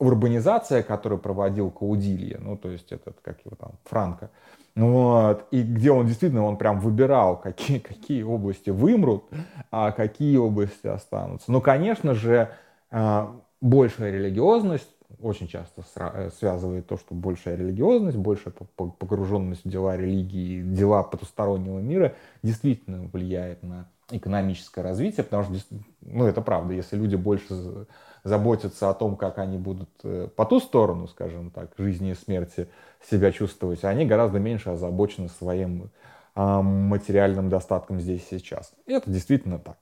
урбанизация, 0.00 0.82
которую 0.82 1.20
проводил 1.20 1.70
Каудилья, 1.70 2.38
ну, 2.40 2.56
то 2.56 2.70
есть 2.70 2.92
этот, 2.92 3.18
как 3.20 3.44
его 3.44 3.56
там, 3.56 3.72
Франко, 3.84 4.30
вот, 4.74 5.46
и 5.50 5.62
где 5.62 5.90
он 5.90 6.06
действительно, 6.06 6.44
он 6.44 6.56
прям 6.56 6.78
выбирал, 6.78 7.36
какие, 7.36 7.78
какие 7.78 8.22
области 8.22 8.70
вымрут, 8.70 9.24
а 9.70 9.90
какие 9.92 10.36
области 10.36 10.86
останутся. 10.86 11.50
Ну, 11.50 11.60
конечно 11.60 12.14
же, 12.14 12.50
а, 12.90 13.36
большая 13.60 14.12
религиозность, 14.12 14.88
очень 15.20 15.48
часто 15.48 15.82
э, 15.96 16.30
связывает 16.38 16.86
то, 16.86 16.96
что 16.96 17.14
большая 17.14 17.56
религиозность, 17.56 18.16
большая 18.16 18.54
погруженность 18.76 19.64
в 19.64 19.68
дела 19.68 19.96
религии, 19.96 20.62
дела 20.62 21.02
потустороннего 21.02 21.80
мира 21.80 22.14
действительно 22.42 23.08
влияет 23.12 23.62
на 23.62 23.88
экономическое 24.10 24.82
развитие, 24.82 25.24
потому 25.24 25.42
что, 25.42 25.54
ну, 26.00 26.26
это 26.26 26.40
правда, 26.40 26.72
если 26.74 26.96
люди 26.96 27.16
больше 27.16 27.86
заботятся 28.24 28.90
о 28.90 28.94
том, 28.94 29.16
как 29.16 29.38
они 29.38 29.58
будут 29.58 29.90
э, 30.02 30.28
по 30.34 30.44
ту 30.44 30.60
сторону, 30.60 31.08
скажем 31.08 31.50
так, 31.50 31.72
жизни 31.78 32.10
и 32.10 32.14
смерти 32.14 32.68
себя 33.02 33.32
чувствовать, 33.32 33.84
они 33.84 34.06
гораздо 34.06 34.38
меньше 34.38 34.70
озабочены 34.70 35.28
своим 35.28 35.90
а, 36.34 36.62
материальным 36.62 37.48
достатком 37.48 38.00
здесь 38.00 38.26
и 38.30 38.38
сейчас. 38.38 38.72
И 38.86 38.92
это 38.92 39.10
действительно 39.10 39.58
так. 39.58 39.78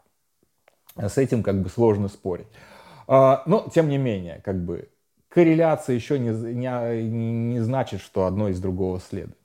С 0.96 1.18
этим 1.18 1.42
как 1.42 1.60
бы 1.60 1.68
сложно 1.68 2.08
спорить. 2.08 2.46
А, 3.08 3.42
но, 3.46 3.68
тем 3.72 3.88
не 3.88 3.98
менее, 3.98 4.40
как 4.44 4.64
бы 4.64 4.88
корреляция 5.28 5.94
еще 5.94 6.18
не, 6.18 6.30
не, 6.30 7.52
не 7.52 7.60
значит, 7.60 8.00
что 8.00 8.26
одно 8.26 8.48
из 8.48 8.60
другого 8.60 9.00
следует. 9.00 9.38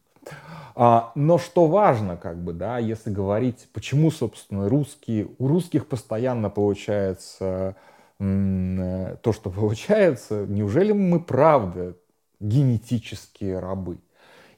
А, 0.75 1.11
но 1.15 1.37
что 1.37 1.67
важно, 1.67 2.17
как 2.17 2.43
бы, 2.43 2.53
да, 2.53 2.77
если 2.77 3.09
говорить, 3.09 3.67
почему, 3.73 4.09
собственно, 4.11 4.69
русские, 4.69 5.27
у 5.37 5.47
русских 5.47 5.87
постоянно 5.87 6.49
получается 6.49 7.75
то, 8.17 9.33
что 9.33 9.49
получается, 9.49 10.45
неужели 10.47 10.91
мы 10.91 11.19
правда 11.19 11.97
генетические 12.39 13.59
рабы? 13.59 13.97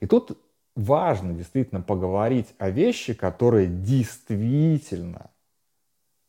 И 0.02 0.06
тут 0.06 0.38
важно 0.76 1.34
действительно 1.34 1.82
поговорить 1.82 2.54
о 2.58 2.70
вещи, 2.70 3.14
которые 3.14 3.68
действительно 3.68 5.32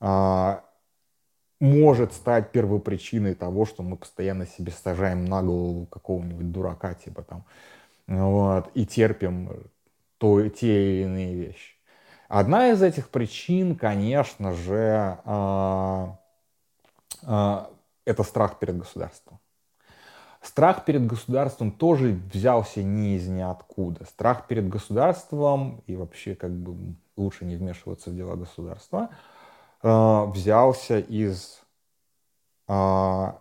а, 0.00 0.64
может 1.64 2.12
стать 2.12 2.52
первопричиной 2.52 3.34
того, 3.34 3.64
что 3.64 3.82
мы 3.82 3.96
постоянно 3.96 4.46
себе 4.46 4.70
сажаем 4.70 5.24
на 5.24 5.42
голову 5.42 5.86
какого-нибудь 5.86 6.52
дурака, 6.52 6.92
типа 6.94 7.22
там, 7.22 7.44
вот, 8.06 8.70
и 8.74 8.84
терпим 8.84 9.50
то, 10.18 10.46
те 10.48 10.66
или 10.66 11.04
иные 11.04 11.34
вещи. 11.34 11.74
Одна 12.28 12.70
из 12.70 12.82
этих 12.82 13.08
причин, 13.08 13.76
конечно 13.76 14.52
же, 14.52 15.18
а, 15.24 16.18
а, 17.22 17.70
это 18.04 18.22
страх 18.24 18.58
перед 18.58 18.76
государством. 18.76 19.40
Страх 20.42 20.84
перед 20.84 21.06
государством 21.06 21.72
тоже 21.72 22.20
взялся 22.32 22.82
не 22.82 23.16
из 23.16 23.26
ниоткуда. 23.26 24.04
Страх 24.04 24.46
перед 24.46 24.68
государством 24.68 25.82
и 25.86 25.96
вообще 25.96 26.34
как 26.34 26.50
бы 26.50 26.94
лучше 27.16 27.46
не 27.46 27.56
вмешиваться 27.56 28.10
в 28.10 28.16
дела 28.16 28.36
государства 28.36 29.08
э, 29.84 30.24
взялся 30.32 30.98
из 30.98 31.60
э, 32.66 33.32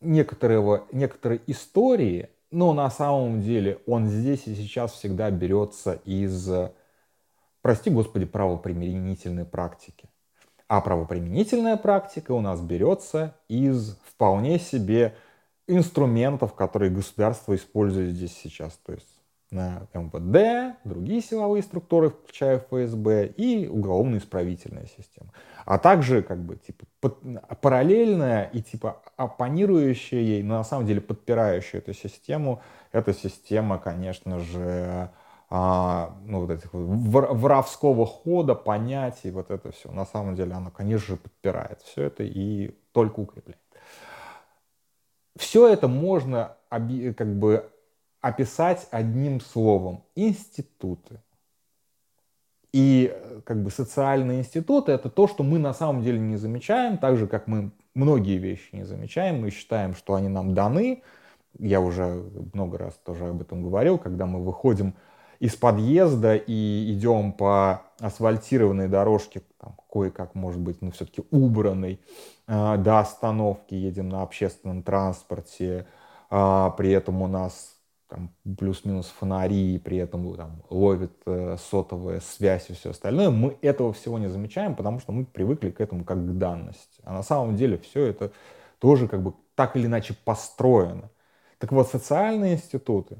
некоторого, 0.00 0.84
некоторой 0.92 1.40
истории, 1.46 2.28
но 2.50 2.74
на 2.74 2.90
самом 2.90 3.40
деле 3.40 3.80
он 3.86 4.08
здесь 4.08 4.46
и 4.46 4.54
сейчас 4.54 4.92
всегда 4.92 5.30
берется 5.30 5.94
из, 6.04 6.50
прости 7.62 7.88
господи, 7.88 8.26
правоприменительной 8.26 9.46
практики. 9.46 10.10
А 10.68 10.80
правоприменительная 10.80 11.76
практика 11.76 12.32
у 12.32 12.40
нас 12.40 12.60
берется 12.60 13.36
из 13.48 13.96
вполне 14.04 14.58
себе 14.58 15.14
инструментов, 15.66 16.54
которые 16.54 16.90
государство 16.90 17.54
использует 17.54 18.14
здесь 18.14 18.36
сейчас. 18.36 18.74
То 18.84 18.92
есть 18.92 19.11
на 19.52 19.86
МВД, 19.92 20.78
другие 20.84 21.20
силовые 21.20 21.62
структуры, 21.62 22.10
включая 22.10 22.58
ФСБ 22.58 23.26
и 23.36 23.68
уголовно-исправительная 23.68 24.86
система. 24.86 25.30
А 25.64 25.78
также 25.78 26.22
как 26.22 26.38
бы 26.42 26.56
типа 26.56 26.84
параллельная 27.60 28.44
и 28.44 28.62
типа 28.62 29.02
оппонирующая 29.16 30.20
ей, 30.20 30.42
но 30.42 30.58
на 30.58 30.64
самом 30.64 30.86
деле 30.86 31.00
подпирающая 31.00 31.80
эту 31.80 31.92
систему, 31.92 32.60
эта 32.90 33.12
система, 33.12 33.78
конечно 33.78 34.38
же, 34.40 35.10
а, 35.50 36.16
ну, 36.24 36.40
вот 36.40 36.50
этих 36.50 36.72
вот 36.72 36.82
воровского 36.82 38.06
хода, 38.06 38.54
понятий, 38.54 39.30
вот 39.30 39.50
это 39.50 39.70
все. 39.70 39.90
На 39.92 40.06
самом 40.06 40.34
деле 40.34 40.54
она, 40.54 40.70
конечно 40.70 41.14
же, 41.14 41.16
подпирает 41.16 41.82
все 41.82 42.04
это 42.04 42.22
и 42.24 42.74
только 42.92 43.20
укрепляет. 43.20 43.60
Все 45.36 45.68
это 45.68 45.88
можно 45.88 46.56
как 46.70 47.38
бы 47.38 47.70
описать 48.22 48.88
одним 48.90 49.40
словом. 49.40 50.04
Институты. 50.14 51.20
И 52.72 53.14
как 53.44 53.62
бы 53.62 53.70
социальные 53.70 54.40
институты 54.40 54.92
это 54.92 55.10
то, 55.10 55.28
что 55.28 55.42
мы 55.42 55.58
на 55.58 55.74
самом 55.74 56.02
деле 56.02 56.18
не 56.18 56.36
замечаем, 56.38 56.96
так 56.96 57.18
же 57.18 57.26
как 57.26 57.46
мы 57.46 57.70
многие 57.94 58.38
вещи 58.38 58.70
не 58.72 58.84
замечаем, 58.84 59.42
мы 59.42 59.50
считаем, 59.50 59.94
что 59.94 60.14
они 60.14 60.28
нам 60.28 60.54
даны. 60.54 61.02
Я 61.58 61.82
уже 61.82 62.24
много 62.54 62.78
раз 62.78 62.94
тоже 63.04 63.28
об 63.28 63.42
этом 63.42 63.62
говорил, 63.62 63.98
когда 63.98 64.24
мы 64.24 64.42
выходим 64.42 64.94
из 65.38 65.54
подъезда 65.54 66.36
и 66.36 66.92
идем 66.94 67.32
по 67.32 67.82
асфальтированной 68.00 68.88
дорожке, 68.88 69.42
там, 69.60 69.76
кое-как, 69.92 70.34
может 70.34 70.60
быть, 70.60 70.80
но 70.80 70.92
все-таки 70.92 71.24
убранной, 71.30 72.00
э, 72.46 72.76
до 72.78 73.00
остановки, 73.00 73.74
едем 73.74 74.08
на 74.08 74.22
общественном 74.22 74.82
транспорте, 74.82 75.86
э, 76.30 76.70
при 76.78 76.92
этом 76.92 77.20
у 77.20 77.26
нас 77.26 77.76
там, 78.12 78.30
плюс-минус 78.58 79.06
фонари, 79.06 79.78
при 79.78 79.96
этом 79.96 80.36
там, 80.36 80.62
ловит 80.68 81.12
э, 81.24 81.56
сотовая 81.58 82.20
связь 82.20 82.68
и 82.68 82.74
все 82.74 82.90
остальное, 82.90 83.30
мы 83.30 83.56
этого 83.62 83.92
всего 83.94 84.18
не 84.18 84.28
замечаем, 84.28 84.76
потому 84.76 85.00
что 85.00 85.12
мы 85.12 85.24
привыкли 85.24 85.70
к 85.70 85.80
этому 85.80 86.04
как 86.04 86.18
к 86.18 86.38
данности. 86.38 87.00
А 87.04 87.14
на 87.14 87.22
самом 87.22 87.56
деле 87.56 87.78
все 87.78 88.04
это 88.04 88.30
тоже 88.78 89.08
как 89.08 89.22
бы 89.22 89.32
так 89.54 89.76
или 89.76 89.86
иначе 89.86 90.14
построено. 90.24 91.10
Так 91.58 91.72
вот, 91.72 91.88
социальные 91.88 92.54
институты, 92.54 93.16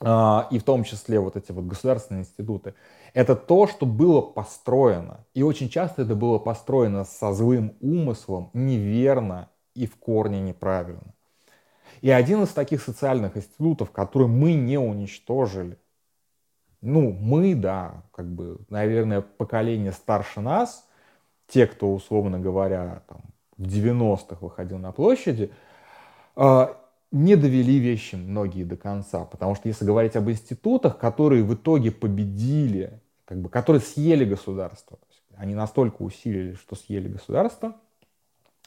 а, 0.00 0.48
и 0.50 0.58
в 0.58 0.64
том 0.64 0.84
числе 0.84 1.20
вот 1.20 1.36
эти 1.36 1.52
вот 1.52 1.64
государственные 1.66 2.22
институты, 2.22 2.74
это 3.12 3.36
то, 3.36 3.66
что 3.66 3.84
было 3.84 4.22
построено. 4.22 5.26
И 5.34 5.42
очень 5.42 5.68
часто 5.68 6.02
это 6.02 6.14
было 6.14 6.38
построено 6.38 7.04
со 7.04 7.34
злым 7.34 7.76
умыслом, 7.80 8.50
неверно 8.54 9.50
и 9.74 9.86
в 9.86 9.96
корне 9.96 10.40
неправильно. 10.40 11.15
И 12.06 12.10
один 12.10 12.44
из 12.44 12.50
таких 12.50 12.82
социальных 12.82 13.36
институтов, 13.36 13.90
который 13.90 14.28
мы 14.28 14.52
не 14.52 14.78
уничтожили, 14.78 15.76
ну, 16.80 17.10
мы, 17.10 17.56
да, 17.56 18.04
как 18.12 18.32
бы, 18.32 18.58
наверное, 18.70 19.22
поколение 19.22 19.90
старше 19.90 20.40
нас, 20.40 20.86
те, 21.48 21.66
кто, 21.66 21.92
условно 21.92 22.38
говоря, 22.38 23.02
там, 23.08 23.22
в 23.56 23.62
90-х 23.64 24.36
выходил 24.40 24.78
на 24.78 24.92
площади, 24.92 25.50
а, 26.36 26.80
не 27.10 27.34
довели 27.34 27.80
вещи 27.80 28.14
многие 28.14 28.62
до 28.62 28.76
конца. 28.76 29.24
Потому 29.24 29.56
что 29.56 29.66
если 29.66 29.84
говорить 29.84 30.14
об 30.14 30.30
институтах, 30.30 30.98
которые 30.98 31.42
в 31.42 31.54
итоге 31.54 31.90
победили, 31.90 33.00
как 33.24 33.40
бы, 33.40 33.48
которые 33.48 33.82
съели 33.82 34.24
государство, 34.24 35.00
они 35.34 35.56
настолько 35.56 36.02
усилили, 36.02 36.54
что 36.54 36.76
съели 36.76 37.08
государство, 37.08 37.74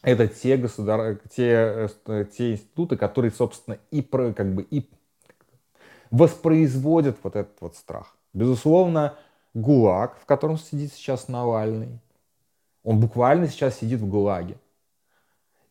это 0.02 0.28
те, 0.28 0.58
государ... 0.58 1.20
те, 1.36 1.88
э, 2.06 2.26
те 2.36 2.54
институты, 2.54 2.98
которые, 2.98 3.32
собственно, 3.32 3.78
и, 3.92 4.02
как 4.02 4.54
бы, 4.54 4.64
и 4.64 4.90
воспроизводят 6.12 7.18
вот 7.24 7.36
этот 7.36 7.60
вот 7.62 7.76
страх. 7.76 8.16
Безусловно, 8.34 9.16
ГУЛАГ, 9.54 10.18
в 10.22 10.26
котором 10.26 10.58
сидит 10.58 10.94
сейчас 10.94 11.28
Навальный, 11.28 12.00
он 12.84 13.00
буквально 13.00 13.48
сейчас 13.48 13.80
сидит 13.80 14.00
в 14.00 14.08
ГУЛАГе. 14.08 14.58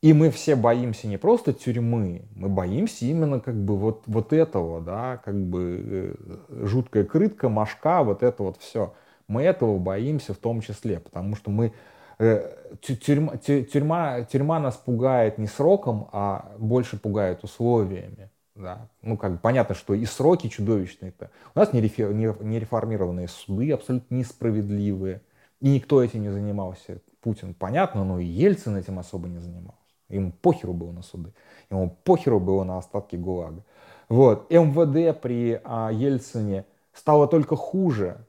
И 0.00 0.12
мы 0.12 0.30
все 0.30 0.54
боимся 0.54 1.08
не 1.08 1.16
просто 1.16 1.52
тюрьмы, 1.52 2.22
мы 2.36 2.48
боимся 2.48 3.04
именно 3.04 3.40
как 3.40 3.56
бы 3.56 3.76
вот, 3.76 4.04
вот 4.06 4.32
этого, 4.32 4.80
да, 4.80 5.16
как 5.24 5.34
бы 5.34 6.14
э, 6.48 6.66
жуткая 6.66 7.04
крытка, 7.04 7.48
мошка, 7.48 8.04
вот 8.04 8.22
это 8.22 8.44
вот 8.44 8.58
все. 8.58 8.94
Мы 9.26 9.42
этого 9.42 9.76
боимся 9.78 10.34
в 10.34 10.36
том 10.36 10.60
числе, 10.60 11.00
потому 11.00 11.34
что 11.34 11.50
мы 11.50 11.66
э, 11.66 11.72
тюрьма, 12.18 13.36
тюрьма, 13.36 14.22
тюрьма 14.22 14.60
нас 14.60 14.76
пугает 14.76 15.38
не 15.38 15.46
сроком, 15.46 16.08
а 16.12 16.52
больше 16.58 16.98
пугает 16.98 17.44
условиями. 17.44 18.30
Да. 18.54 18.88
Ну, 19.02 19.16
как 19.16 19.40
понятно, 19.40 19.74
что 19.74 19.94
и 19.94 20.04
сроки 20.04 20.48
чудовищные-то. 20.48 21.30
У 21.54 21.58
нас 21.58 21.72
нереформированные 21.72 23.28
суды, 23.28 23.70
абсолютно 23.70 24.14
несправедливые. 24.14 25.22
И 25.60 25.70
никто 25.70 26.02
этим 26.02 26.22
не 26.22 26.30
занимался. 26.30 27.00
Путин, 27.20 27.54
понятно, 27.54 28.04
но 28.04 28.18
и 28.18 28.24
Ельцин 28.24 28.76
этим 28.76 28.98
особо 28.98 29.28
не 29.28 29.38
занимался. 29.38 29.78
Ему 30.08 30.32
похеру 30.32 30.72
было 30.72 30.90
на 30.90 31.02
суды. 31.02 31.32
Ему 31.70 31.90
похеру 32.04 32.40
было 32.40 32.64
на 32.64 32.78
остатки 32.78 33.16
ГУЛАГа. 33.16 33.64
Вот. 34.08 34.50
МВД 34.50 35.20
при 35.20 35.60
а, 35.64 35.90
Ельцине 35.92 36.64
стало 36.92 37.28
только 37.28 37.56
хуже. 37.56 38.24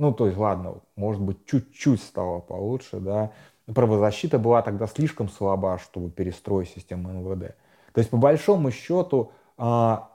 Ну, 0.00 0.14
то 0.14 0.28
есть, 0.28 0.38
ладно, 0.38 0.76
может 0.96 1.20
быть, 1.20 1.44
чуть-чуть 1.44 2.02
стало 2.02 2.40
получше, 2.40 3.00
да. 3.00 3.32
Правозащита 3.66 4.38
была 4.38 4.62
тогда 4.62 4.86
слишком 4.86 5.28
слаба, 5.28 5.76
чтобы 5.76 6.10
перестроить 6.10 6.70
систему 6.70 7.12
МВД. 7.12 7.54
То 7.92 7.98
есть, 7.98 8.08
по 8.08 8.16
большому 8.16 8.70
счету, 8.70 9.30
а, 9.58 10.10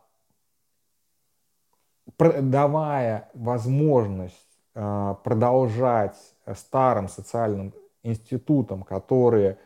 давая 2.17 3.29
возможность 3.35 4.57
а, 4.73 5.13
продолжать 5.23 6.17
старым 6.55 7.07
социальным 7.07 7.71
институтам, 8.01 8.81
которые 8.81 9.59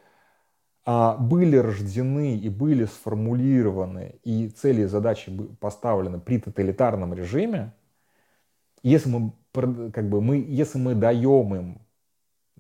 а, 0.84 1.16
были 1.16 1.56
рождены 1.56 2.36
и 2.36 2.50
были 2.50 2.84
сформулированы, 2.84 4.20
и 4.26 4.50
цели 4.50 4.82
и 4.82 4.86
задачи 4.86 5.32
поставлены 5.62 6.20
при 6.20 6.40
тоталитарном 6.40 7.14
режиме, 7.14 7.72
если 8.84 9.10
мы, 9.10 9.32
как 9.54 10.10
бы, 10.10 10.22
мы, 10.22 10.38
если 10.38 10.78
мы 10.78 10.96
даем 10.96 11.56
им 11.56 11.82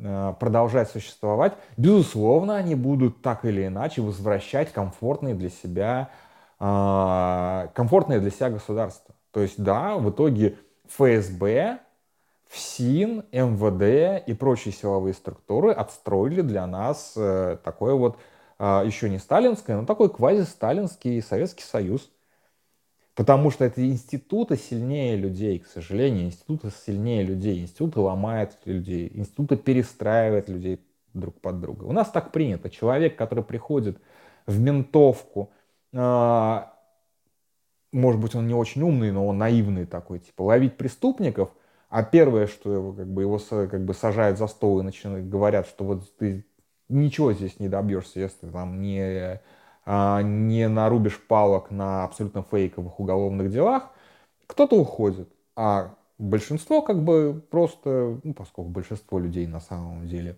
а, 0.01 0.33
продолжать 0.33 0.89
существовать, 0.89 1.53
безусловно, 1.77 2.55
они 2.55 2.75
будут 2.75 3.21
так 3.21 3.45
или 3.45 3.67
иначе 3.67 4.01
возвращать 4.01 4.71
комфортные 4.71 5.35
для 5.35 5.49
себя, 5.49 6.09
а, 6.59 7.69
комфортное 7.75 8.19
для 8.19 8.31
себя 8.31 8.49
государство. 8.49 9.15
То 9.31 9.41
есть, 9.41 9.61
да, 9.61 9.97
в 9.97 10.09
итоге 10.09 10.57
ФСБ 10.87 11.79
ФСИН, 12.49 13.25
МВД 13.31 14.27
и 14.27 14.33
прочие 14.33 14.73
силовые 14.73 15.13
структуры 15.13 15.71
отстроили 15.71 16.41
для 16.41 16.65
нас 16.65 17.13
э, 17.15 17.57
такое 17.63 17.93
вот, 17.93 18.17
а, 18.57 18.83
еще 18.83 19.07
не 19.09 19.19
сталинское, 19.19 19.77
но 19.77 19.85
такой 19.85 20.09
квазисталинский 20.09 21.21
Советский 21.21 21.63
Союз. 21.63 22.11
Потому 23.19 23.51
что 23.51 23.65
это 23.65 23.85
институты 23.85 24.55
сильнее 24.55 25.17
людей, 25.17 25.59
к 25.59 25.67
сожалению. 25.67 26.27
Институты 26.27 26.71
сильнее 26.85 27.21
людей. 27.21 27.61
Институты 27.61 27.99
ломают 27.99 28.55
людей. 28.63 29.11
Институты 29.13 29.57
перестраивают 29.57 30.47
людей 30.47 30.79
друг 31.13 31.35
под 31.41 31.59
друга. 31.59 31.83
У 31.83 31.91
нас 31.91 32.09
так 32.11 32.31
принято. 32.31 32.69
Человек, 32.69 33.17
который 33.17 33.43
приходит 33.43 33.99
в 34.45 34.57
ментовку, 34.61 35.51
э, 35.91 36.61
может 37.91 38.21
быть, 38.21 38.35
он 38.35 38.47
не 38.47 38.53
очень 38.53 38.83
умный, 38.83 39.11
но 39.11 39.27
он 39.27 39.37
наивный 39.37 39.85
такой, 39.85 40.19
типа, 40.19 40.43
ловить 40.43 40.77
преступников, 40.77 41.49
а 41.89 42.03
первое, 42.03 42.47
что 42.47 42.73
его, 42.73 42.93
как 42.93 43.07
бы, 43.07 43.23
его 43.23 43.37
как 43.49 43.83
бы 43.83 43.93
сажают 43.93 44.37
за 44.37 44.47
стол 44.47 44.79
и 44.79 44.83
начинают, 44.83 45.27
говорят, 45.27 45.67
что 45.67 45.83
вот 45.83 46.09
ты 46.15 46.45
ничего 46.87 47.33
здесь 47.33 47.59
не 47.59 47.67
добьешься, 47.67 48.21
если 48.21 48.49
там 48.49 48.81
не 48.81 49.01
а, 49.01 49.41
не 50.23 50.67
нарубишь 50.67 51.19
палок 51.19 51.71
на 51.71 52.03
абсолютно 52.03 52.43
фейковых 52.43 52.99
уголовных 52.99 53.49
делах, 53.49 53.89
кто-то 54.45 54.75
уходит. 54.75 55.29
А 55.55 55.95
большинство 56.19 56.81
как 56.83 57.03
бы 57.03 57.41
просто, 57.49 58.19
ну, 58.23 58.33
поскольку 58.33 58.69
большинство 58.69 59.17
людей 59.17 59.47
на 59.47 59.59
самом 59.59 60.07
деле 60.07 60.37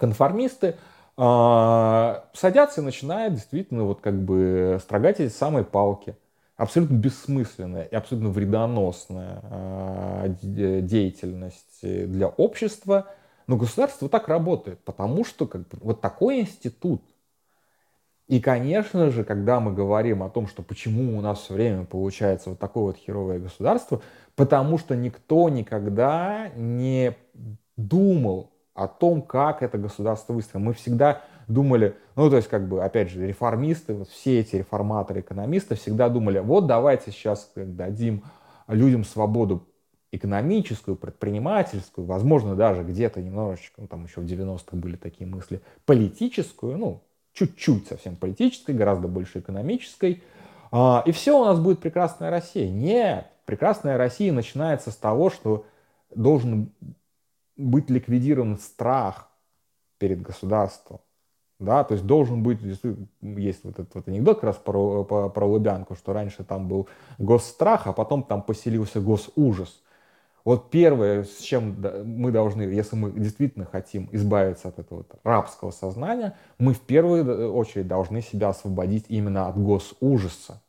конформисты, 0.00 0.76
э, 1.18 2.20
садятся 2.32 2.80
и 2.80 2.84
начинают 2.84 3.34
действительно 3.34 3.84
вот 3.84 4.00
как 4.00 4.22
бы 4.22 4.78
строгать 4.80 5.20
эти 5.20 5.32
самые 5.32 5.64
палки. 5.64 6.16
Абсолютно 6.56 6.94
бессмысленная 6.94 7.82
и 7.82 7.94
абсолютно 7.94 8.30
вредоносная 8.30 9.40
э, 9.42 10.34
деятельность 10.80 11.82
для 11.82 12.28
общества. 12.28 13.08
Но 13.46 13.56
государство 13.56 14.08
так 14.08 14.28
работает, 14.28 14.80
потому 14.80 15.24
что 15.26 15.46
как 15.46 15.68
бы, 15.68 15.78
вот 15.82 16.00
такой 16.00 16.40
институт– 16.40 17.02
и, 18.28 18.40
конечно 18.40 19.10
же, 19.10 19.22
когда 19.22 19.60
мы 19.60 19.72
говорим 19.72 20.22
о 20.22 20.30
том, 20.30 20.48
что 20.48 20.62
почему 20.62 21.16
у 21.16 21.20
нас 21.20 21.40
все 21.40 21.54
время 21.54 21.84
получается 21.84 22.50
вот 22.50 22.58
такое 22.58 22.84
вот 22.84 22.96
херовое 22.96 23.38
государство, 23.38 24.02
потому 24.34 24.78
что 24.78 24.96
никто 24.96 25.48
никогда 25.48 26.50
не 26.56 27.16
думал 27.76 28.50
о 28.74 28.88
том, 28.88 29.22
как 29.22 29.62
это 29.62 29.78
государство 29.78 30.32
выстроено. 30.32 30.66
Мы 30.66 30.74
всегда 30.74 31.22
думали, 31.46 31.96
ну, 32.16 32.28
то 32.28 32.36
есть, 32.36 32.48
как 32.48 32.68
бы, 32.68 32.84
опять 32.84 33.10
же, 33.10 33.26
реформисты, 33.26 33.94
вот 33.94 34.08
все 34.08 34.40
эти 34.40 34.56
реформаторы, 34.56 35.20
экономисты 35.20 35.76
всегда 35.76 36.08
думали, 36.08 36.40
вот 36.40 36.66
давайте 36.66 37.12
сейчас 37.12 37.52
дадим 37.54 38.24
людям 38.66 39.04
свободу 39.04 39.68
экономическую, 40.10 40.96
предпринимательскую, 40.96 42.06
возможно, 42.06 42.56
даже 42.56 42.82
где-то 42.82 43.22
немножечко, 43.22 43.80
ну, 43.82 43.86
там 43.86 44.04
еще 44.04 44.20
в 44.20 44.24
90-х 44.24 44.76
были 44.76 44.96
такие 44.96 45.28
мысли, 45.28 45.60
политическую, 45.84 46.76
ну, 46.76 47.02
чуть-чуть 47.36 47.86
совсем 47.86 48.16
политической, 48.16 48.74
гораздо 48.74 49.08
больше 49.08 49.40
экономической. 49.40 50.22
А, 50.72 51.02
и 51.06 51.12
все, 51.12 51.38
у 51.38 51.44
нас 51.44 51.60
будет 51.60 51.80
прекрасная 51.80 52.30
Россия. 52.30 52.68
Нет, 52.68 53.30
прекрасная 53.44 53.98
Россия 53.98 54.32
начинается 54.32 54.90
с 54.90 54.96
того, 54.96 55.30
что 55.30 55.66
должен 56.14 56.72
быть 57.56 57.90
ликвидирован 57.90 58.58
страх 58.58 59.28
перед 59.98 60.22
государством. 60.22 61.00
Да, 61.58 61.84
то 61.84 61.94
есть 61.94 62.04
должен 62.04 62.42
быть, 62.42 62.60
есть 63.22 63.64
вот 63.64 63.78
этот 63.78 63.94
вот 63.94 64.08
анекдот 64.08 64.36
как 64.36 64.44
раз 64.44 64.56
про, 64.56 65.04
про, 65.04 65.30
про 65.30 65.46
Лубянку, 65.46 65.94
что 65.94 66.12
раньше 66.12 66.44
там 66.44 66.68
был 66.68 66.86
госстрах, 67.16 67.86
а 67.86 67.94
потом 67.94 68.22
там 68.24 68.42
поселился 68.42 69.00
госужас. 69.00 69.82
Вот 70.46 70.70
первое, 70.70 71.24
с 71.24 71.40
чем 71.40 71.76
мы 72.04 72.30
должны, 72.30 72.62
если 72.62 72.94
мы 72.94 73.10
действительно 73.10 73.64
хотим 73.64 74.08
избавиться 74.12 74.68
от 74.68 74.78
этого 74.78 75.04
рабского 75.24 75.72
сознания, 75.72 76.36
мы 76.56 76.72
в 76.72 76.82
первую 76.82 77.52
очередь 77.52 77.88
должны 77.88 78.22
себя 78.22 78.50
освободить 78.50 79.06
именно 79.08 79.48
от 79.48 79.58
госужаса. 79.58 80.62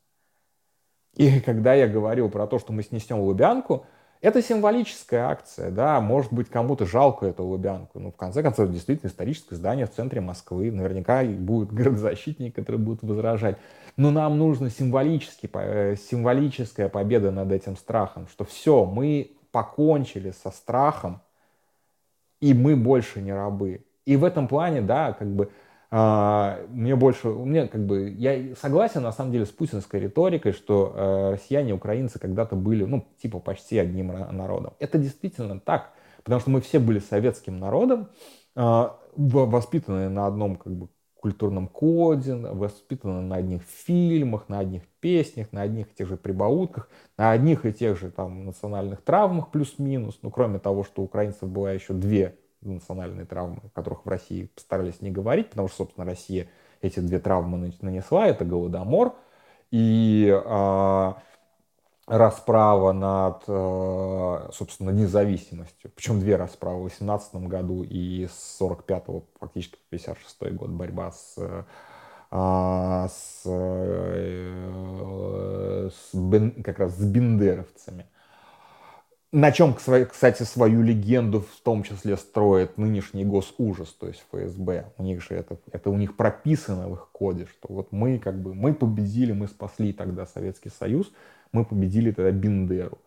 И 1.15 1.39
когда 1.41 1.75
я 1.75 1.87
говорил 1.87 2.27
про 2.31 2.47
то, 2.47 2.57
что 2.57 2.73
мы 2.73 2.81
снесем 2.81 3.19
Лубянку, 3.19 3.85
это 4.19 4.41
символическая 4.41 5.27
акция, 5.27 5.69
да, 5.69 6.01
может 6.01 6.33
быть, 6.33 6.49
кому-то 6.49 6.87
жалко 6.87 7.27
эту 7.27 7.43
Лубянку, 7.43 7.99
но 7.99 8.09
в 8.09 8.15
конце 8.15 8.41
концов, 8.41 8.71
действительно, 8.71 9.09
историческое 9.09 9.57
здание 9.57 9.85
в 9.85 9.91
центре 9.91 10.21
Москвы, 10.21 10.71
наверняка 10.71 11.23
будет 11.23 11.71
городозащитник, 11.71 12.55
который 12.55 12.77
будет 12.77 13.03
возражать. 13.03 13.57
Но 13.95 14.09
нам 14.09 14.39
нужна 14.39 14.69
э, 14.69 14.71
символическая 15.99 16.89
победа 16.89 17.29
над 17.29 17.51
этим 17.51 17.77
страхом, 17.77 18.27
что 18.27 18.43
все, 18.43 18.83
мы 18.83 19.36
покончили 19.51 20.31
со 20.31 20.51
страхом, 20.51 21.21
и 22.39 22.53
мы 22.53 22.75
больше 22.75 23.21
не 23.21 23.33
рабы. 23.33 23.85
И 24.05 24.15
в 24.15 24.23
этом 24.23 24.47
плане, 24.47 24.81
да, 24.81 25.13
как 25.13 25.27
бы 25.27 25.49
э, 25.91 26.67
мне 26.69 26.95
больше, 26.95 27.27
мне 27.29 27.67
как 27.67 27.85
бы, 27.85 28.09
я 28.09 28.55
согласен 28.55 29.01
на 29.03 29.11
самом 29.11 29.31
деле 29.31 29.45
с 29.45 29.49
путинской 29.49 29.99
риторикой, 29.99 30.53
что 30.53 30.93
э, 30.95 31.31
россияне 31.33 31.71
и 31.71 31.73
украинцы 31.73 32.19
когда-то 32.19 32.55
были, 32.55 32.85
ну, 32.85 33.05
типа 33.21 33.39
почти 33.39 33.77
одним 33.77 34.07
народом. 34.07 34.73
Это 34.79 34.97
действительно 34.97 35.59
так, 35.59 35.91
потому 36.23 36.39
что 36.39 36.51
мы 36.51 36.61
все 36.61 36.79
были 36.79 36.99
советским 36.99 37.59
народом, 37.59 38.09
э, 38.55 38.89
воспитанные 39.15 40.09
на 40.09 40.27
одном 40.27 40.55
как 40.55 40.73
бы 40.73 40.89
культурном 41.17 41.67
коде, 41.67 42.35
воспитаны 42.35 43.21
на 43.21 43.37
одних 43.37 43.63
фильмах, 43.63 44.49
на 44.49 44.59
одних 44.59 44.83
песнях, 44.99 45.51
на 45.51 45.61
одних 45.61 45.87
и 45.91 45.95
тех 45.95 46.07
же 46.07 46.17
прибаутках, 46.17 46.89
на 47.17 47.31
одних 47.31 47.65
и 47.65 47.73
тех 47.73 47.97
же 47.97 48.11
там 48.11 48.45
национальных 48.45 49.01
травмах 49.01 49.51
плюс-минус. 49.51 50.19
Ну, 50.21 50.31
кроме 50.31 50.59
того, 50.59 50.83
что 50.83 51.01
у 51.01 51.05
украинцев 51.05 51.49
была 51.49 51.71
еще 51.71 51.93
две 51.93 52.35
национальные 52.61 53.25
травмы, 53.25 53.61
о 53.65 53.69
которых 53.69 54.05
в 54.05 54.09
России 54.09 54.49
постарались 54.55 55.01
не 55.01 55.11
говорить, 55.11 55.49
потому 55.49 55.67
что, 55.67 55.77
собственно, 55.77 56.05
Россия 56.05 56.47
эти 56.81 56.99
две 56.99 57.19
травмы 57.19 57.73
нанесла. 57.81 58.27
Это 58.27 58.45
Голодомор 58.45 59.15
и 59.71 60.31
а, 60.45 61.17
расправа 62.07 62.93
над, 62.93 63.43
э, 63.47 64.49
собственно, 64.53 64.91
независимостью. 64.91 65.91
Причем 65.93 66.19
две 66.21 66.37
расправы 66.37 66.79
в 66.79 66.83
18 66.83 67.47
году 67.47 67.83
и 67.83 68.27
с 68.27 68.57
45 68.57 69.25
фактически 69.39 69.75
по 69.75 69.81
56 69.89 70.53
год 70.53 70.69
борьба 70.69 71.11
с, 71.11 71.33
э, 71.37 71.63
а, 72.31 73.09
с, 73.09 73.41
э, 73.45 74.69
с 75.91 76.11
как 76.63 76.79
раз 76.79 76.95
с 76.95 77.03
бендеровцами. 77.03 78.05
На 79.33 79.51
чем, 79.51 79.73
кстати, 79.73 80.43
свою 80.43 80.81
легенду 80.81 81.41
в 81.41 81.59
том 81.61 81.83
числе 81.83 82.15
строит 82.15 82.77
нынешний 82.77 83.25
госужас, 83.25 83.89
то 83.89 84.07
есть 84.07 84.23
ФСБ. 84.31 84.93
У 84.97 85.03
них 85.03 85.21
же 85.21 85.35
это, 85.35 85.57
это 85.73 85.89
у 85.89 85.97
них 85.97 86.15
прописано 86.15 86.87
в 86.87 86.93
их 86.93 87.09
коде, 87.11 87.45
что 87.45 87.67
вот 87.73 87.91
мы 87.91 88.19
как 88.19 88.41
бы, 88.41 88.55
мы 88.55 88.73
победили, 88.73 89.33
мы 89.33 89.47
спасли 89.47 89.91
тогда 89.91 90.25
Советский 90.25 90.69
Союз, 90.69 91.11
мы 91.51 91.65
победили 91.65 92.11
тогда 92.11 92.31
Биндеру. 92.31 92.97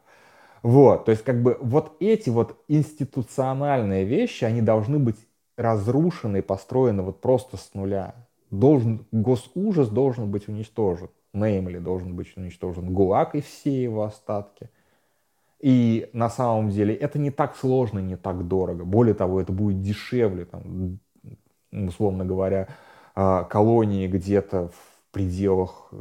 Вот, 0.62 1.06
то 1.06 1.10
есть 1.10 1.24
как 1.24 1.42
бы 1.42 1.56
вот 1.60 1.96
эти 2.00 2.28
вот 2.28 2.62
институциональные 2.68 4.04
вещи, 4.04 4.44
они 4.44 4.60
должны 4.60 4.98
быть 4.98 5.16
разрушены 5.56 6.38
и 6.38 6.42
построены 6.42 7.02
вот 7.02 7.20
просто 7.20 7.56
с 7.56 7.72
нуля. 7.74 8.14
Должен, 8.50 9.06
госужас 9.12 9.88
должен 9.88 10.30
быть 10.30 10.48
уничтожен. 10.48 11.08
Неймли 11.32 11.78
должен 11.78 12.16
быть 12.16 12.36
уничтожен. 12.36 12.92
ГУЛАГ 12.92 13.36
и 13.36 13.40
все 13.40 13.82
его 13.82 14.02
остатки. 14.02 14.70
И 15.60 16.08
на 16.12 16.30
самом 16.30 16.70
деле 16.70 16.94
это 16.94 17.18
не 17.18 17.30
так 17.30 17.56
сложно, 17.56 17.98
не 17.98 18.16
так 18.16 18.48
дорого. 18.48 18.84
Более 18.84 19.14
того, 19.14 19.40
это 19.40 19.52
будет 19.52 19.82
дешевле, 19.82 20.46
там, 20.46 20.98
условно 21.70 22.24
говоря, 22.24 22.68
а, 23.14 23.44
колонии 23.44 24.08
где-то 24.08 24.68
в 24.68 25.12
пределах 25.12 25.92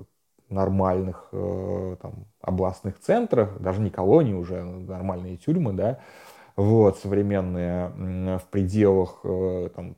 нормальных 0.49 1.29
э, 1.31 1.95
там, 2.01 2.25
областных 2.41 2.99
центрах, 2.99 3.59
даже 3.59 3.81
не 3.81 3.89
колонии 3.89 4.33
уже, 4.33 4.62
а 4.62 4.65
нормальные 4.65 5.38
тюрьмы, 5.38 5.73
да, 5.73 5.99
вот, 6.55 6.97
современные, 6.97 8.38
в 8.38 8.47
пределах, 8.49 9.21
э, 9.23 9.69
там, 9.75 9.95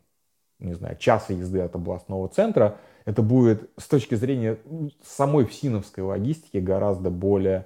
не 0.60 0.74
знаю, 0.74 0.96
часа 0.98 1.34
езды 1.34 1.62
от 1.62 1.76
областного 1.76 2.28
центра, 2.28 2.78
это 3.06 3.22
будет 3.22 3.70
с 3.78 3.88
точки 3.88 4.16
зрения 4.16 4.58
самой 5.04 5.46
всиновской 5.46 6.04
логистики 6.04 6.58
гораздо 6.58 7.10
более 7.10 7.66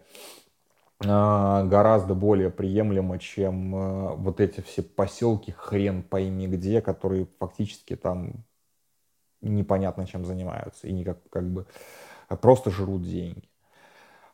а, 1.05 1.63
гораздо 1.65 2.15
более 2.15 2.49
приемлемо, 2.49 3.19
чем 3.19 3.75
э, 3.75 4.15
вот 4.15 4.39
эти 4.39 4.61
все 4.61 4.81
поселки 4.81 5.51
хрен 5.51 6.03
пойми 6.03 6.47
где, 6.47 6.81
которые 6.81 7.27
фактически 7.37 7.97
там 7.97 8.45
непонятно 9.41 10.07
чем 10.07 10.25
занимаются 10.25 10.87
и 10.87 10.93
никак 10.93 11.17
как 11.29 11.49
бы 11.49 11.67
просто 12.29 12.71
жрут 12.71 13.03
деньги. 13.03 13.47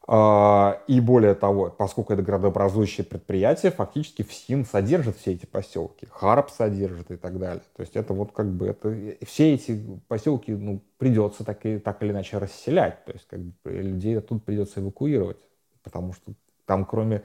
А, 0.07 0.81
и 0.87 0.99
более 0.99 1.35
того, 1.35 1.69
поскольку 1.69 2.13
это 2.13 2.21
градообразующее 2.23 3.05
предприятие, 3.05 3.71
фактически 3.71 4.23
ФСИН 4.23 4.65
содержит 4.65 5.15
все 5.17 5.33
эти 5.33 5.45
поселки, 5.45 6.07
ХАРП 6.09 6.49
содержит 6.49 7.11
и 7.11 7.17
так 7.17 7.37
далее. 7.39 7.63
То 7.75 7.81
есть 7.81 7.95
это 7.95 8.13
вот 8.13 8.31
как 8.31 8.51
бы 8.51 8.67
это, 8.67 8.93
все 9.25 9.53
эти 9.53 10.01
поселки 10.07 10.51
ну, 10.51 10.81
придется 10.97 11.43
так, 11.45 11.65
и, 11.65 11.77
так 11.79 12.01
или 12.03 12.11
иначе 12.11 12.39
расселять. 12.39 13.05
То 13.05 13.13
есть 13.13 13.27
как 13.27 13.39
бы 13.39 13.53
людей 13.65 14.19
тут 14.19 14.43
придется 14.43 14.81
эвакуировать, 14.81 15.37
потому 15.83 16.13
что 16.13 16.33
там 16.65 16.85
кроме, 16.85 17.23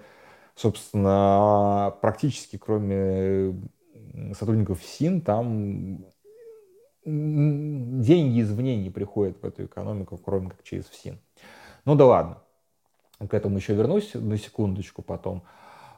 собственно, 0.54 1.96
практически 2.02 2.58
кроме 2.58 3.54
сотрудников 4.38 4.80
ФСИН, 4.80 5.22
там 5.22 6.04
деньги 7.06 8.40
извне 8.40 8.76
не 8.76 8.90
приходят 8.90 9.40
в 9.40 9.46
эту 9.46 9.66
экономику, 9.66 10.18
кроме 10.18 10.50
как 10.50 10.62
через 10.64 10.86
ФСИН. 10.86 11.18
Ну 11.84 11.94
да 11.94 12.04
ладно. 12.04 12.38
к 13.18 13.32
этому 13.32 13.56
еще 13.56 13.74
вернусь 13.74 14.10
на 14.14 14.36
секундочку 14.36 15.02
потом. 15.02 15.42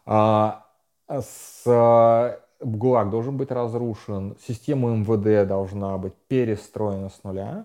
А, 0.05 0.67
с, 1.09 1.63
а, 1.67 2.39
ГУЛАГ 2.61 3.11
должен 3.11 3.37
быть 3.39 3.51
разрушен, 3.51 4.37
система 4.47 4.91
МВД 4.91 5.49
должна 5.49 5.97
быть 5.97 6.15
перестроена 6.29 7.09
с 7.09 7.25
нуля, 7.25 7.65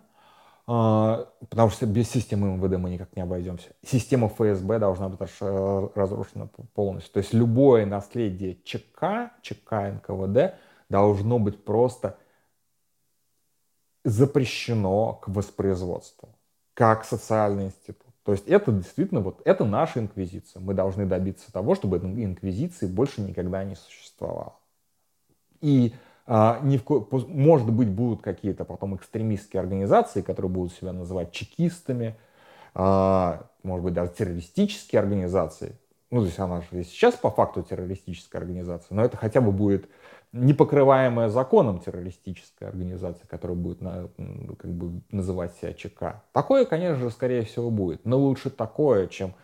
а, 0.65 1.27
потому 1.49 1.69
что 1.69 1.85
без 1.85 2.09
системы 2.09 2.55
МВД 2.55 2.77
мы 2.77 2.91
никак 2.91 3.13
не 3.15 3.23
обойдемся. 3.23 3.69
Система 3.85 4.29
ФСБ 4.29 4.79
должна 4.79 5.09
быть 5.09 5.19
разрушена 5.39 6.49
полностью. 6.73 7.11
То 7.13 7.17
есть 7.19 7.33
любое 7.33 7.85
наследие 7.85 8.57
ЧК, 8.63 9.33
ЧК 9.41 9.91
НКВД 9.91 10.55
должно 10.89 11.39
быть 11.39 11.63
просто 11.65 12.17
запрещено 14.03 15.13
к 15.13 15.27
воспроизводству, 15.27 16.29
как 16.73 17.05
социальный 17.05 17.65
институт. 17.65 18.07
То 18.23 18.31
есть 18.31 18.47
это 18.47 18.71
действительно 18.71 19.19
вот 19.19 19.41
это 19.45 19.65
наша 19.65 19.99
инквизиция. 19.99 20.61
Мы 20.61 20.73
должны 20.73 21.05
добиться 21.05 21.51
того, 21.51 21.75
чтобы 21.75 21.97
инквизиции 21.97 22.87
больше 22.87 23.21
никогда 23.21 23.63
не 23.63 23.75
существовало. 23.75 24.55
И 25.61 25.93
а, 26.25 26.59
ни 26.63 26.77
в 26.77 26.83
ко... 26.83 27.05
может 27.27 27.69
быть 27.71 27.89
будут 27.89 28.21
какие-то 28.21 28.63
потом 28.63 28.95
экстремистские 28.95 29.59
организации, 29.59 30.21
которые 30.21 30.51
будут 30.51 30.73
себя 30.73 30.93
называть 30.93 31.31
чекистами, 31.31 32.15
а, 32.73 33.49
может 33.61 33.83
быть 33.83 33.93
даже 33.93 34.11
террористические 34.11 35.01
организации. 35.01 35.77
Ну, 36.09 36.21
то 36.21 36.27
есть 36.27 36.39
она 36.39 36.61
же 36.61 36.83
сейчас 36.83 37.15
по 37.15 37.29
факту 37.29 37.63
террористическая 37.63 38.41
организация, 38.41 38.95
но 38.95 39.03
это 39.03 39.17
хотя 39.17 39.41
бы 39.41 39.51
будет 39.51 39.89
непокрываемая 40.33 41.29
законом 41.29 41.79
террористическая 41.79 42.69
организация, 42.69 43.27
которая 43.27 43.55
будет 43.55 43.81
на, 43.81 44.09
как 44.57 44.73
бы 44.73 45.01
называть 45.11 45.55
себя 45.55 45.73
ЧК. 45.73 46.23
Такое, 46.33 46.65
конечно 46.65 46.97
же, 46.97 47.11
скорее 47.11 47.43
всего 47.43 47.69
будет. 47.69 48.03
Но 48.03 48.17
лучше 48.17 48.49
такое, 48.49 49.07
чем 49.07 49.35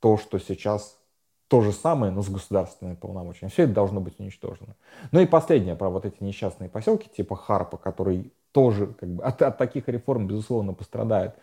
то, 0.00 0.18
что 0.18 0.38
сейчас 0.38 0.98
то 1.46 1.60
же 1.60 1.72
самое, 1.72 2.12
но 2.12 2.22
с 2.22 2.28
государственными 2.28 2.96
полномочиями. 2.96 3.50
Все 3.50 3.64
это 3.64 3.72
должно 3.72 4.00
быть 4.00 4.18
уничтожено. 4.18 4.74
Ну 5.12 5.20
и 5.20 5.26
последнее 5.26 5.76
про 5.76 5.90
вот 5.90 6.04
эти 6.04 6.22
несчастные 6.22 6.68
поселки 6.68 7.08
типа 7.14 7.36
Харпа, 7.36 7.76
который 7.76 8.32
тоже 8.52 8.86
как 8.86 9.08
бы, 9.08 9.22
от, 9.22 9.40
от 9.42 9.58
таких 9.58 9.88
реформ, 9.88 10.26
безусловно, 10.26 10.72
пострадает. 10.72 11.34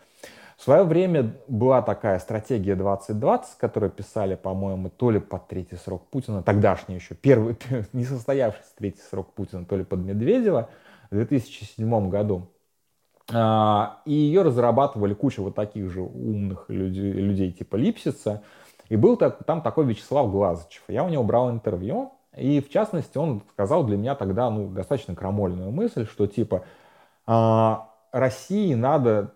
В 0.60 0.62
свое 0.62 0.82
время 0.82 1.32
была 1.48 1.80
такая 1.80 2.18
стратегия 2.18 2.74
2020, 2.74 3.56
которую 3.56 3.90
писали, 3.90 4.34
по-моему, 4.34 4.90
то 4.90 5.10
ли 5.10 5.18
под 5.18 5.48
третий 5.48 5.76
срок 5.76 6.06
Путина, 6.10 6.42
тогдашний 6.42 6.96
еще, 6.96 7.14
первый, 7.14 7.56
не 7.94 8.04
состоявшийся 8.04 8.68
третий 8.76 9.00
срок 9.00 9.32
Путина, 9.32 9.64
то 9.64 9.74
ли 9.74 9.84
под 9.84 10.00
Медведева 10.00 10.68
в 11.10 11.14
2007 11.14 12.10
году. 12.10 12.50
А, 13.32 14.02
и 14.04 14.12
ее 14.12 14.42
разрабатывали 14.42 15.14
куча 15.14 15.40
вот 15.40 15.54
таких 15.54 15.90
же 15.90 16.02
умных 16.02 16.66
людей, 16.68 17.10
людей 17.10 17.52
типа 17.52 17.76
Липсица. 17.76 18.42
И 18.90 18.96
был 18.96 19.16
там 19.16 19.62
такой 19.62 19.86
Вячеслав 19.86 20.30
Глазычев. 20.30 20.82
Я 20.88 21.04
у 21.04 21.08
него 21.08 21.24
брал 21.24 21.50
интервью, 21.50 22.12
и 22.36 22.60
в 22.60 22.68
частности 22.68 23.16
он 23.16 23.40
сказал 23.52 23.84
для 23.84 23.96
меня 23.96 24.14
тогда 24.14 24.50
ну, 24.50 24.68
достаточно 24.68 25.14
крамольную 25.14 25.70
мысль, 25.70 26.06
что 26.06 26.26
типа 26.26 26.64
а, 27.24 27.88
России 28.12 28.74
надо 28.74 29.32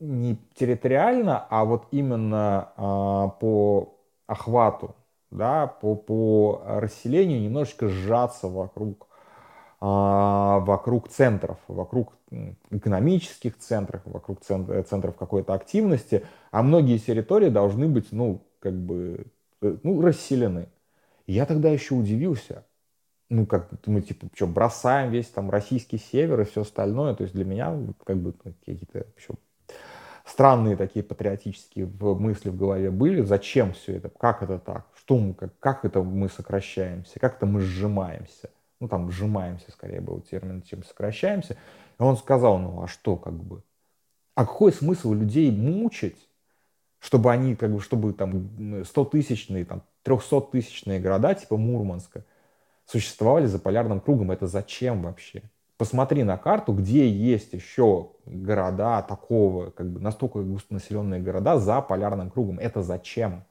не 0.00 0.38
территориально, 0.54 1.46
а 1.50 1.64
вот 1.64 1.86
именно 1.90 2.72
а, 2.76 3.28
по 3.28 3.98
охвату, 4.26 4.96
да, 5.30 5.66
по, 5.66 5.94
по 5.94 6.62
расселению 6.66 7.40
немножечко 7.40 7.88
сжаться 7.88 8.48
вокруг, 8.48 9.08
а, 9.80 10.60
вокруг 10.60 11.08
центров, 11.08 11.58
вокруг 11.68 12.14
экономических 12.70 13.58
центров, 13.58 14.02
вокруг 14.04 14.40
центр, 14.40 14.82
центров 14.84 15.16
какой-то 15.16 15.54
активности, 15.54 16.24
а 16.50 16.62
многие 16.62 16.98
территории 16.98 17.48
должны 17.50 17.88
быть, 17.88 18.12
ну, 18.12 18.42
как 18.60 18.74
бы, 18.74 19.26
э, 19.62 19.76
ну, 19.82 20.00
расселены. 20.00 20.68
я 21.26 21.46
тогда 21.46 21.70
еще 21.70 21.94
удивился, 21.94 22.64
ну, 23.30 23.46
как 23.46 23.70
мы, 23.86 24.02
типа, 24.02 24.28
что, 24.34 24.46
бросаем 24.46 25.10
весь 25.12 25.28
там 25.28 25.50
российский 25.50 25.98
север 25.98 26.40
и 26.42 26.44
все 26.44 26.62
остальное, 26.62 27.14
то 27.14 27.24
есть 27.24 27.34
для 27.34 27.44
меня, 27.44 27.76
как 28.04 28.18
бы, 28.18 28.32
какие-то 28.32 29.06
еще 29.16 29.34
странные 30.30 30.76
такие 30.76 31.02
патриотические 31.02 31.86
мысли 31.86 32.50
в 32.50 32.56
голове 32.56 32.90
были. 32.90 33.22
Зачем 33.22 33.72
все 33.72 33.96
это? 33.96 34.08
Как 34.08 34.42
это 34.42 34.58
так? 34.58 34.86
Что 34.94 35.18
мы, 35.18 35.34
как, 35.34 35.58
как 35.58 35.84
это 35.84 36.02
мы 36.02 36.28
сокращаемся? 36.28 37.18
Как 37.18 37.36
это 37.36 37.46
мы 37.46 37.60
сжимаемся? 37.60 38.50
Ну, 38.80 38.88
там, 38.88 39.10
сжимаемся, 39.10 39.70
скорее 39.72 40.00
был 40.00 40.20
термин, 40.20 40.62
чем 40.62 40.84
сокращаемся. 40.84 41.56
И 41.98 42.02
он 42.02 42.16
сказал, 42.16 42.58
ну, 42.58 42.82
а 42.82 42.86
что, 42.86 43.16
как 43.16 43.34
бы? 43.34 43.62
А 44.34 44.46
какой 44.46 44.72
смысл 44.72 45.12
людей 45.12 45.50
мучить, 45.50 46.28
чтобы 46.98 47.30
они, 47.32 47.56
как 47.56 47.72
бы, 47.72 47.80
чтобы 47.80 48.12
там 48.12 48.32
100-тысячные, 48.32 49.64
там, 49.64 49.82
300-тысячные 50.04 51.00
города, 51.00 51.34
типа 51.34 51.56
Мурманска, 51.56 52.24
существовали 52.86 53.46
за 53.46 53.58
полярным 53.58 54.00
кругом? 54.00 54.30
Это 54.30 54.46
зачем 54.46 55.02
вообще? 55.02 55.42
Посмотри 55.80 56.24
на 56.24 56.36
карту, 56.36 56.74
где 56.74 57.08
есть 57.08 57.54
еще 57.54 58.10
города 58.26 59.00
такого, 59.00 59.70
как 59.70 59.90
бы 59.90 59.98
настолько 59.98 60.42
густонаселенные 60.42 61.22
города 61.22 61.58
за 61.58 61.80
полярным 61.80 62.28
кругом. 62.28 62.58
Это 62.58 62.82
зачем? 62.82 63.44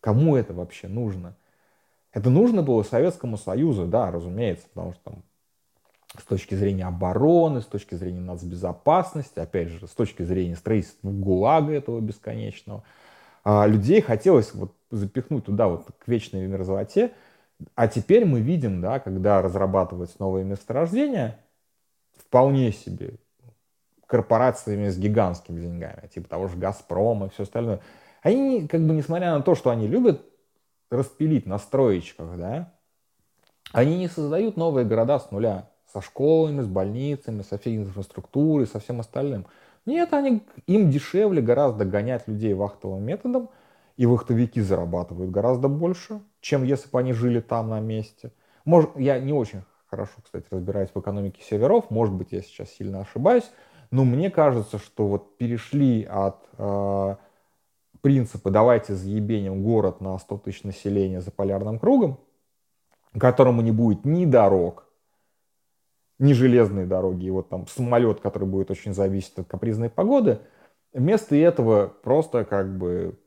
Кому 0.00 0.34
это 0.34 0.54
вообще 0.54 0.88
нужно? 0.88 1.36
Это 2.12 2.30
нужно 2.30 2.64
было 2.64 2.82
Советскому 2.82 3.36
Союзу, 3.36 3.86
да, 3.86 4.10
разумеется, 4.10 4.66
потому 4.74 4.92
что 4.94 5.02
там 5.04 5.22
с 6.18 6.24
точки 6.24 6.56
зрения 6.56 6.84
обороны, 6.84 7.60
с 7.60 7.66
точки 7.66 7.94
зрения 7.94 8.22
нацбезопасности, 8.22 9.38
опять 9.38 9.68
же, 9.68 9.86
с 9.86 9.92
точки 9.92 10.24
зрения 10.24 10.56
строительства 10.56 11.12
ГУЛАГа 11.12 11.74
этого 11.74 12.00
бесконечного, 12.00 12.82
а 13.44 13.68
людей 13.68 14.00
хотелось 14.00 14.52
вот 14.52 14.74
запихнуть 14.90 15.44
туда 15.44 15.68
вот 15.68 15.86
к 15.96 16.08
вечной 16.08 16.44
мерзлоте, 16.48 17.12
а 17.76 17.86
теперь 17.86 18.24
мы 18.24 18.40
видим, 18.40 18.80
да, 18.80 18.98
когда 18.98 19.40
разрабатываются 19.40 20.16
новые 20.18 20.44
месторождения, 20.44 21.38
вполне 22.32 22.72
себе 22.72 23.16
корпорациями 24.06 24.88
с 24.88 24.96
гигантскими 24.96 25.60
деньгами, 25.60 26.08
типа 26.08 26.30
того 26.30 26.48
же 26.48 26.56
Газпрома 26.56 27.26
и 27.26 27.28
все 27.28 27.42
остальное. 27.42 27.80
Они, 28.22 28.66
как 28.66 28.80
бы, 28.86 28.94
несмотря 28.94 29.34
на 29.34 29.42
то, 29.42 29.54
что 29.54 29.68
они 29.68 29.86
любят 29.86 30.24
распилить 30.90 31.44
на 31.44 31.58
строечках, 31.58 32.38
да, 32.38 32.72
они 33.72 33.98
не 33.98 34.08
создают 34.08 34.56
новые 34.56 34.86
города 34.86 35.18
с 35.18 35.30
нуля, 35.30 35.68
со 35.92 36.00
школами, 36.00 36.62
с 36.62 36.66
больницами, 36.66 37.42
со 37.42 37.58
всей 37.58 37.76
инфраструктурой, 37.76 38.66
со 38.66 38.80
всем 38.80 39.00
остальным. 39.00 39.44
Нет, 39.84 40.14
они, 40.14 40.42
им 40.66 40.90
дешевле 40.90 41.42
гораздо 41.42 41.84
гонять 41.84 42.26
людей 42.28 42.54
вахтовым 42.54 43.04
методом, 43.04 43.50
и 43.98 44.06
вахтовики 44.06 44.62
зарабатывают 44.62 45.30
гораздо 45.30 45.68
больше, 45.68 46.22
чем 46.40 46.64
если 46.64 46.88
бы 46.88 46.98
они 46.98 47.12
жили 47.12 47.40
там 47.40 47.68
на 47.68 47.80
месте. 47.80 48.32
Может, 48.64 48.96
я 48.96 49.20
не 49.20 49.34
очень 49.34 49.64
хорошо, 49.92 50.12
кстати, 50.24 50.46
разбираюсь 50.50 50.88
в 50.94 50.98
экономике 50.98 51.42
северов, 51.42 51.90
может 51.90 52.14
быть, 52.14 52.32
я 52.32 52.40
сейчас 52.40 52.70
сильно 52.70 53.02
ошибаюсь, 53.02 53.50
но 53.90 54.06
мне 54.06 54.30
кажется, 54.30 54.78
что 54.78 55.06
вот 55.06 55.36
перешли 55.36 56.02
от 56.04 56.38
э, 56.56 57.16
принципа 58.00 58.50
«давайте 58.50 58.94
заебеним 58.94 59.62
город 59.62 60.00
на 60.00 60.16
100 60.16 60.38
тысяч 60.38 60.62
населения 60.64 61.20
за 61.20 61.30
полярным 61.30 61.78
кругом», 61.78 62.18
которому 63.18 63.60
не 63.60 63.70
будет 63.70 64.06
ни 64.06 64.24
дорог, 64.24 64.86
ни 66.18 66.32
железной 66.32 66.86
дороги, 66.86 67.26
и 67.26 67.30
вот 67.30 67.50
там 67.50 67.66
самолет, 67.66 68.20
который 68.20 68.48
будет 68.48 68.70
очень 68.70 68.94
зависеть 68.94 69.38
от 69.38 69.46
капризной 69.46 69.90
погоды, 69.90 70.38
вместо 70.94 71.36
этого 71.36 71.88
просто 71.88 72.46
как 72.46 72.78
бы 72.78 73.20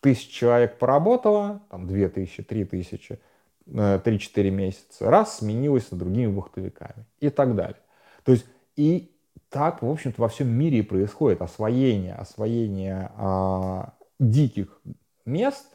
тысяч 0.00 0.30
человек 0.30 0.78
поработало, 0.78 1.60
там 1.68 1.86
две 1.86 2.08
тысячи, 2.08 2.42
три 2.42 2.64
тысячи, 2.64 3.20
3-4 3.66 4.30
э, 4.34 4.50
месяца, 4.50 5.10
раз 5.10 5.38
сменилась 5.38 5.90
на 5.90 5.98
другими 5.98 6.32
вахтовиками 6.34 7.06
и 7.20 7.30
так 7.30 7.54
далее. 7.54 7.80
То 8.24 8.32
есть 8.32 8.46
и 8.76 9.12
так, 9.48 9.82
в 9.82 9.90
общем-то, 9.90 10.20
во 10.20 10.28
всем 10.28 10.48
мире 10.48 10.78
и 10.78 10.82
происходит 10.82 11.42
освоение, 11.42 12.14
освоение 12.14 13.12
а, 13.16 13.92
диких 14.18 14.80
мест 15.26 15.66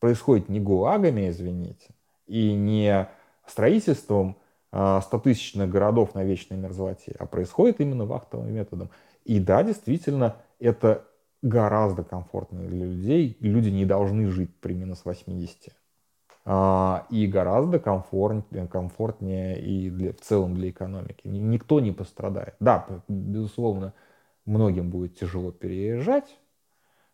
происходит 0.00 0.48
не 0.48 0.58
гулагами, 0.58 1.30
извините, 1.30 1.94
и 2.26 2.52
не 2.52 3.08
строительством 3.46 4.38
а, 4.72 5.00
100-тысячных 5.00 5.70
городов 5.70 6.14
на 6.14 6.24
вечной 6.24 6.56
мерзлоте, 6.56 7.14
а 7.18 7.26
происходит 7.26 7.80
именно 7.80 8.06
вахтовым 8.06 8.52
методом. 8.52 8.90
И 9.24 9.38
да, 9.38 9.62
действительно, 9.62 10.36
это 10.58 11.04
гораздо 11.42 12.02
комфортнее 12.02 12.68
для 12.68 12.86
людей. 12.86 13.36
Люди 13.40 13.68
не 13.68 13.84
должны 13.84 14.26
жить 14.28 14.50
при 14.60 14.74
минус 14.74 15.04
80. 15.04 15.72
А, 16.44 17.06
и 17.08 17.26
гораздо 17.26 17.78
комфортнее, 17.78 19.60
и 19.60 19.90
для, 19.90 20.12
в 20.12 20.20
целом 20.20 20.54
для 20.54 20.70
экономики. 20.70 21.20
Никто 21.28 21.78
не 21.80 21.92
пострадает. 21.92 22.56
Да, 22.58 22.86
безусловно, 23.06 23.94
многим 24.44 24.90
будет 24.90 25.16
тяжело 25.16 25.52
переезжать, 25.52 26.36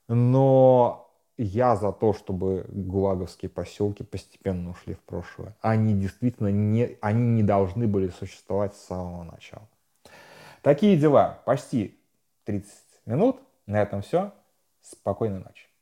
но 0.09 1.11
я 1.37 1.77
за 1.77 1.93
то, 1.93 2.15
чтобы 2.15 2.65
гулаговские 2.69 3.51
поселки 3.51 4.03
постепенно 4.03 4.71
ушли 4.71 4.95
в 4.95 5.01
прошлое. 5.01 5.55
Они 5.61 5.95
действительно 5.95 6.49
не, 6.49 6.97
они 7.01 7.29
не 7.29 7.43
должны 7.43 7.87
были 7.87 8.09
существовать 8.09 8.75
с 8.75 8.85
самого 8.85 9.25
начала. 9.25 9.69
Такие 10.63 10.97
дела. 10.97 11.41
Почти 11.45 11.97
30 12.45 12.73
минут. 13.07 13.41
На 13.67 13.83
этом 13.83 14.03
все. 14.03 14.33
Спокойной 14.81 15.41
ночи. 15.41 15.68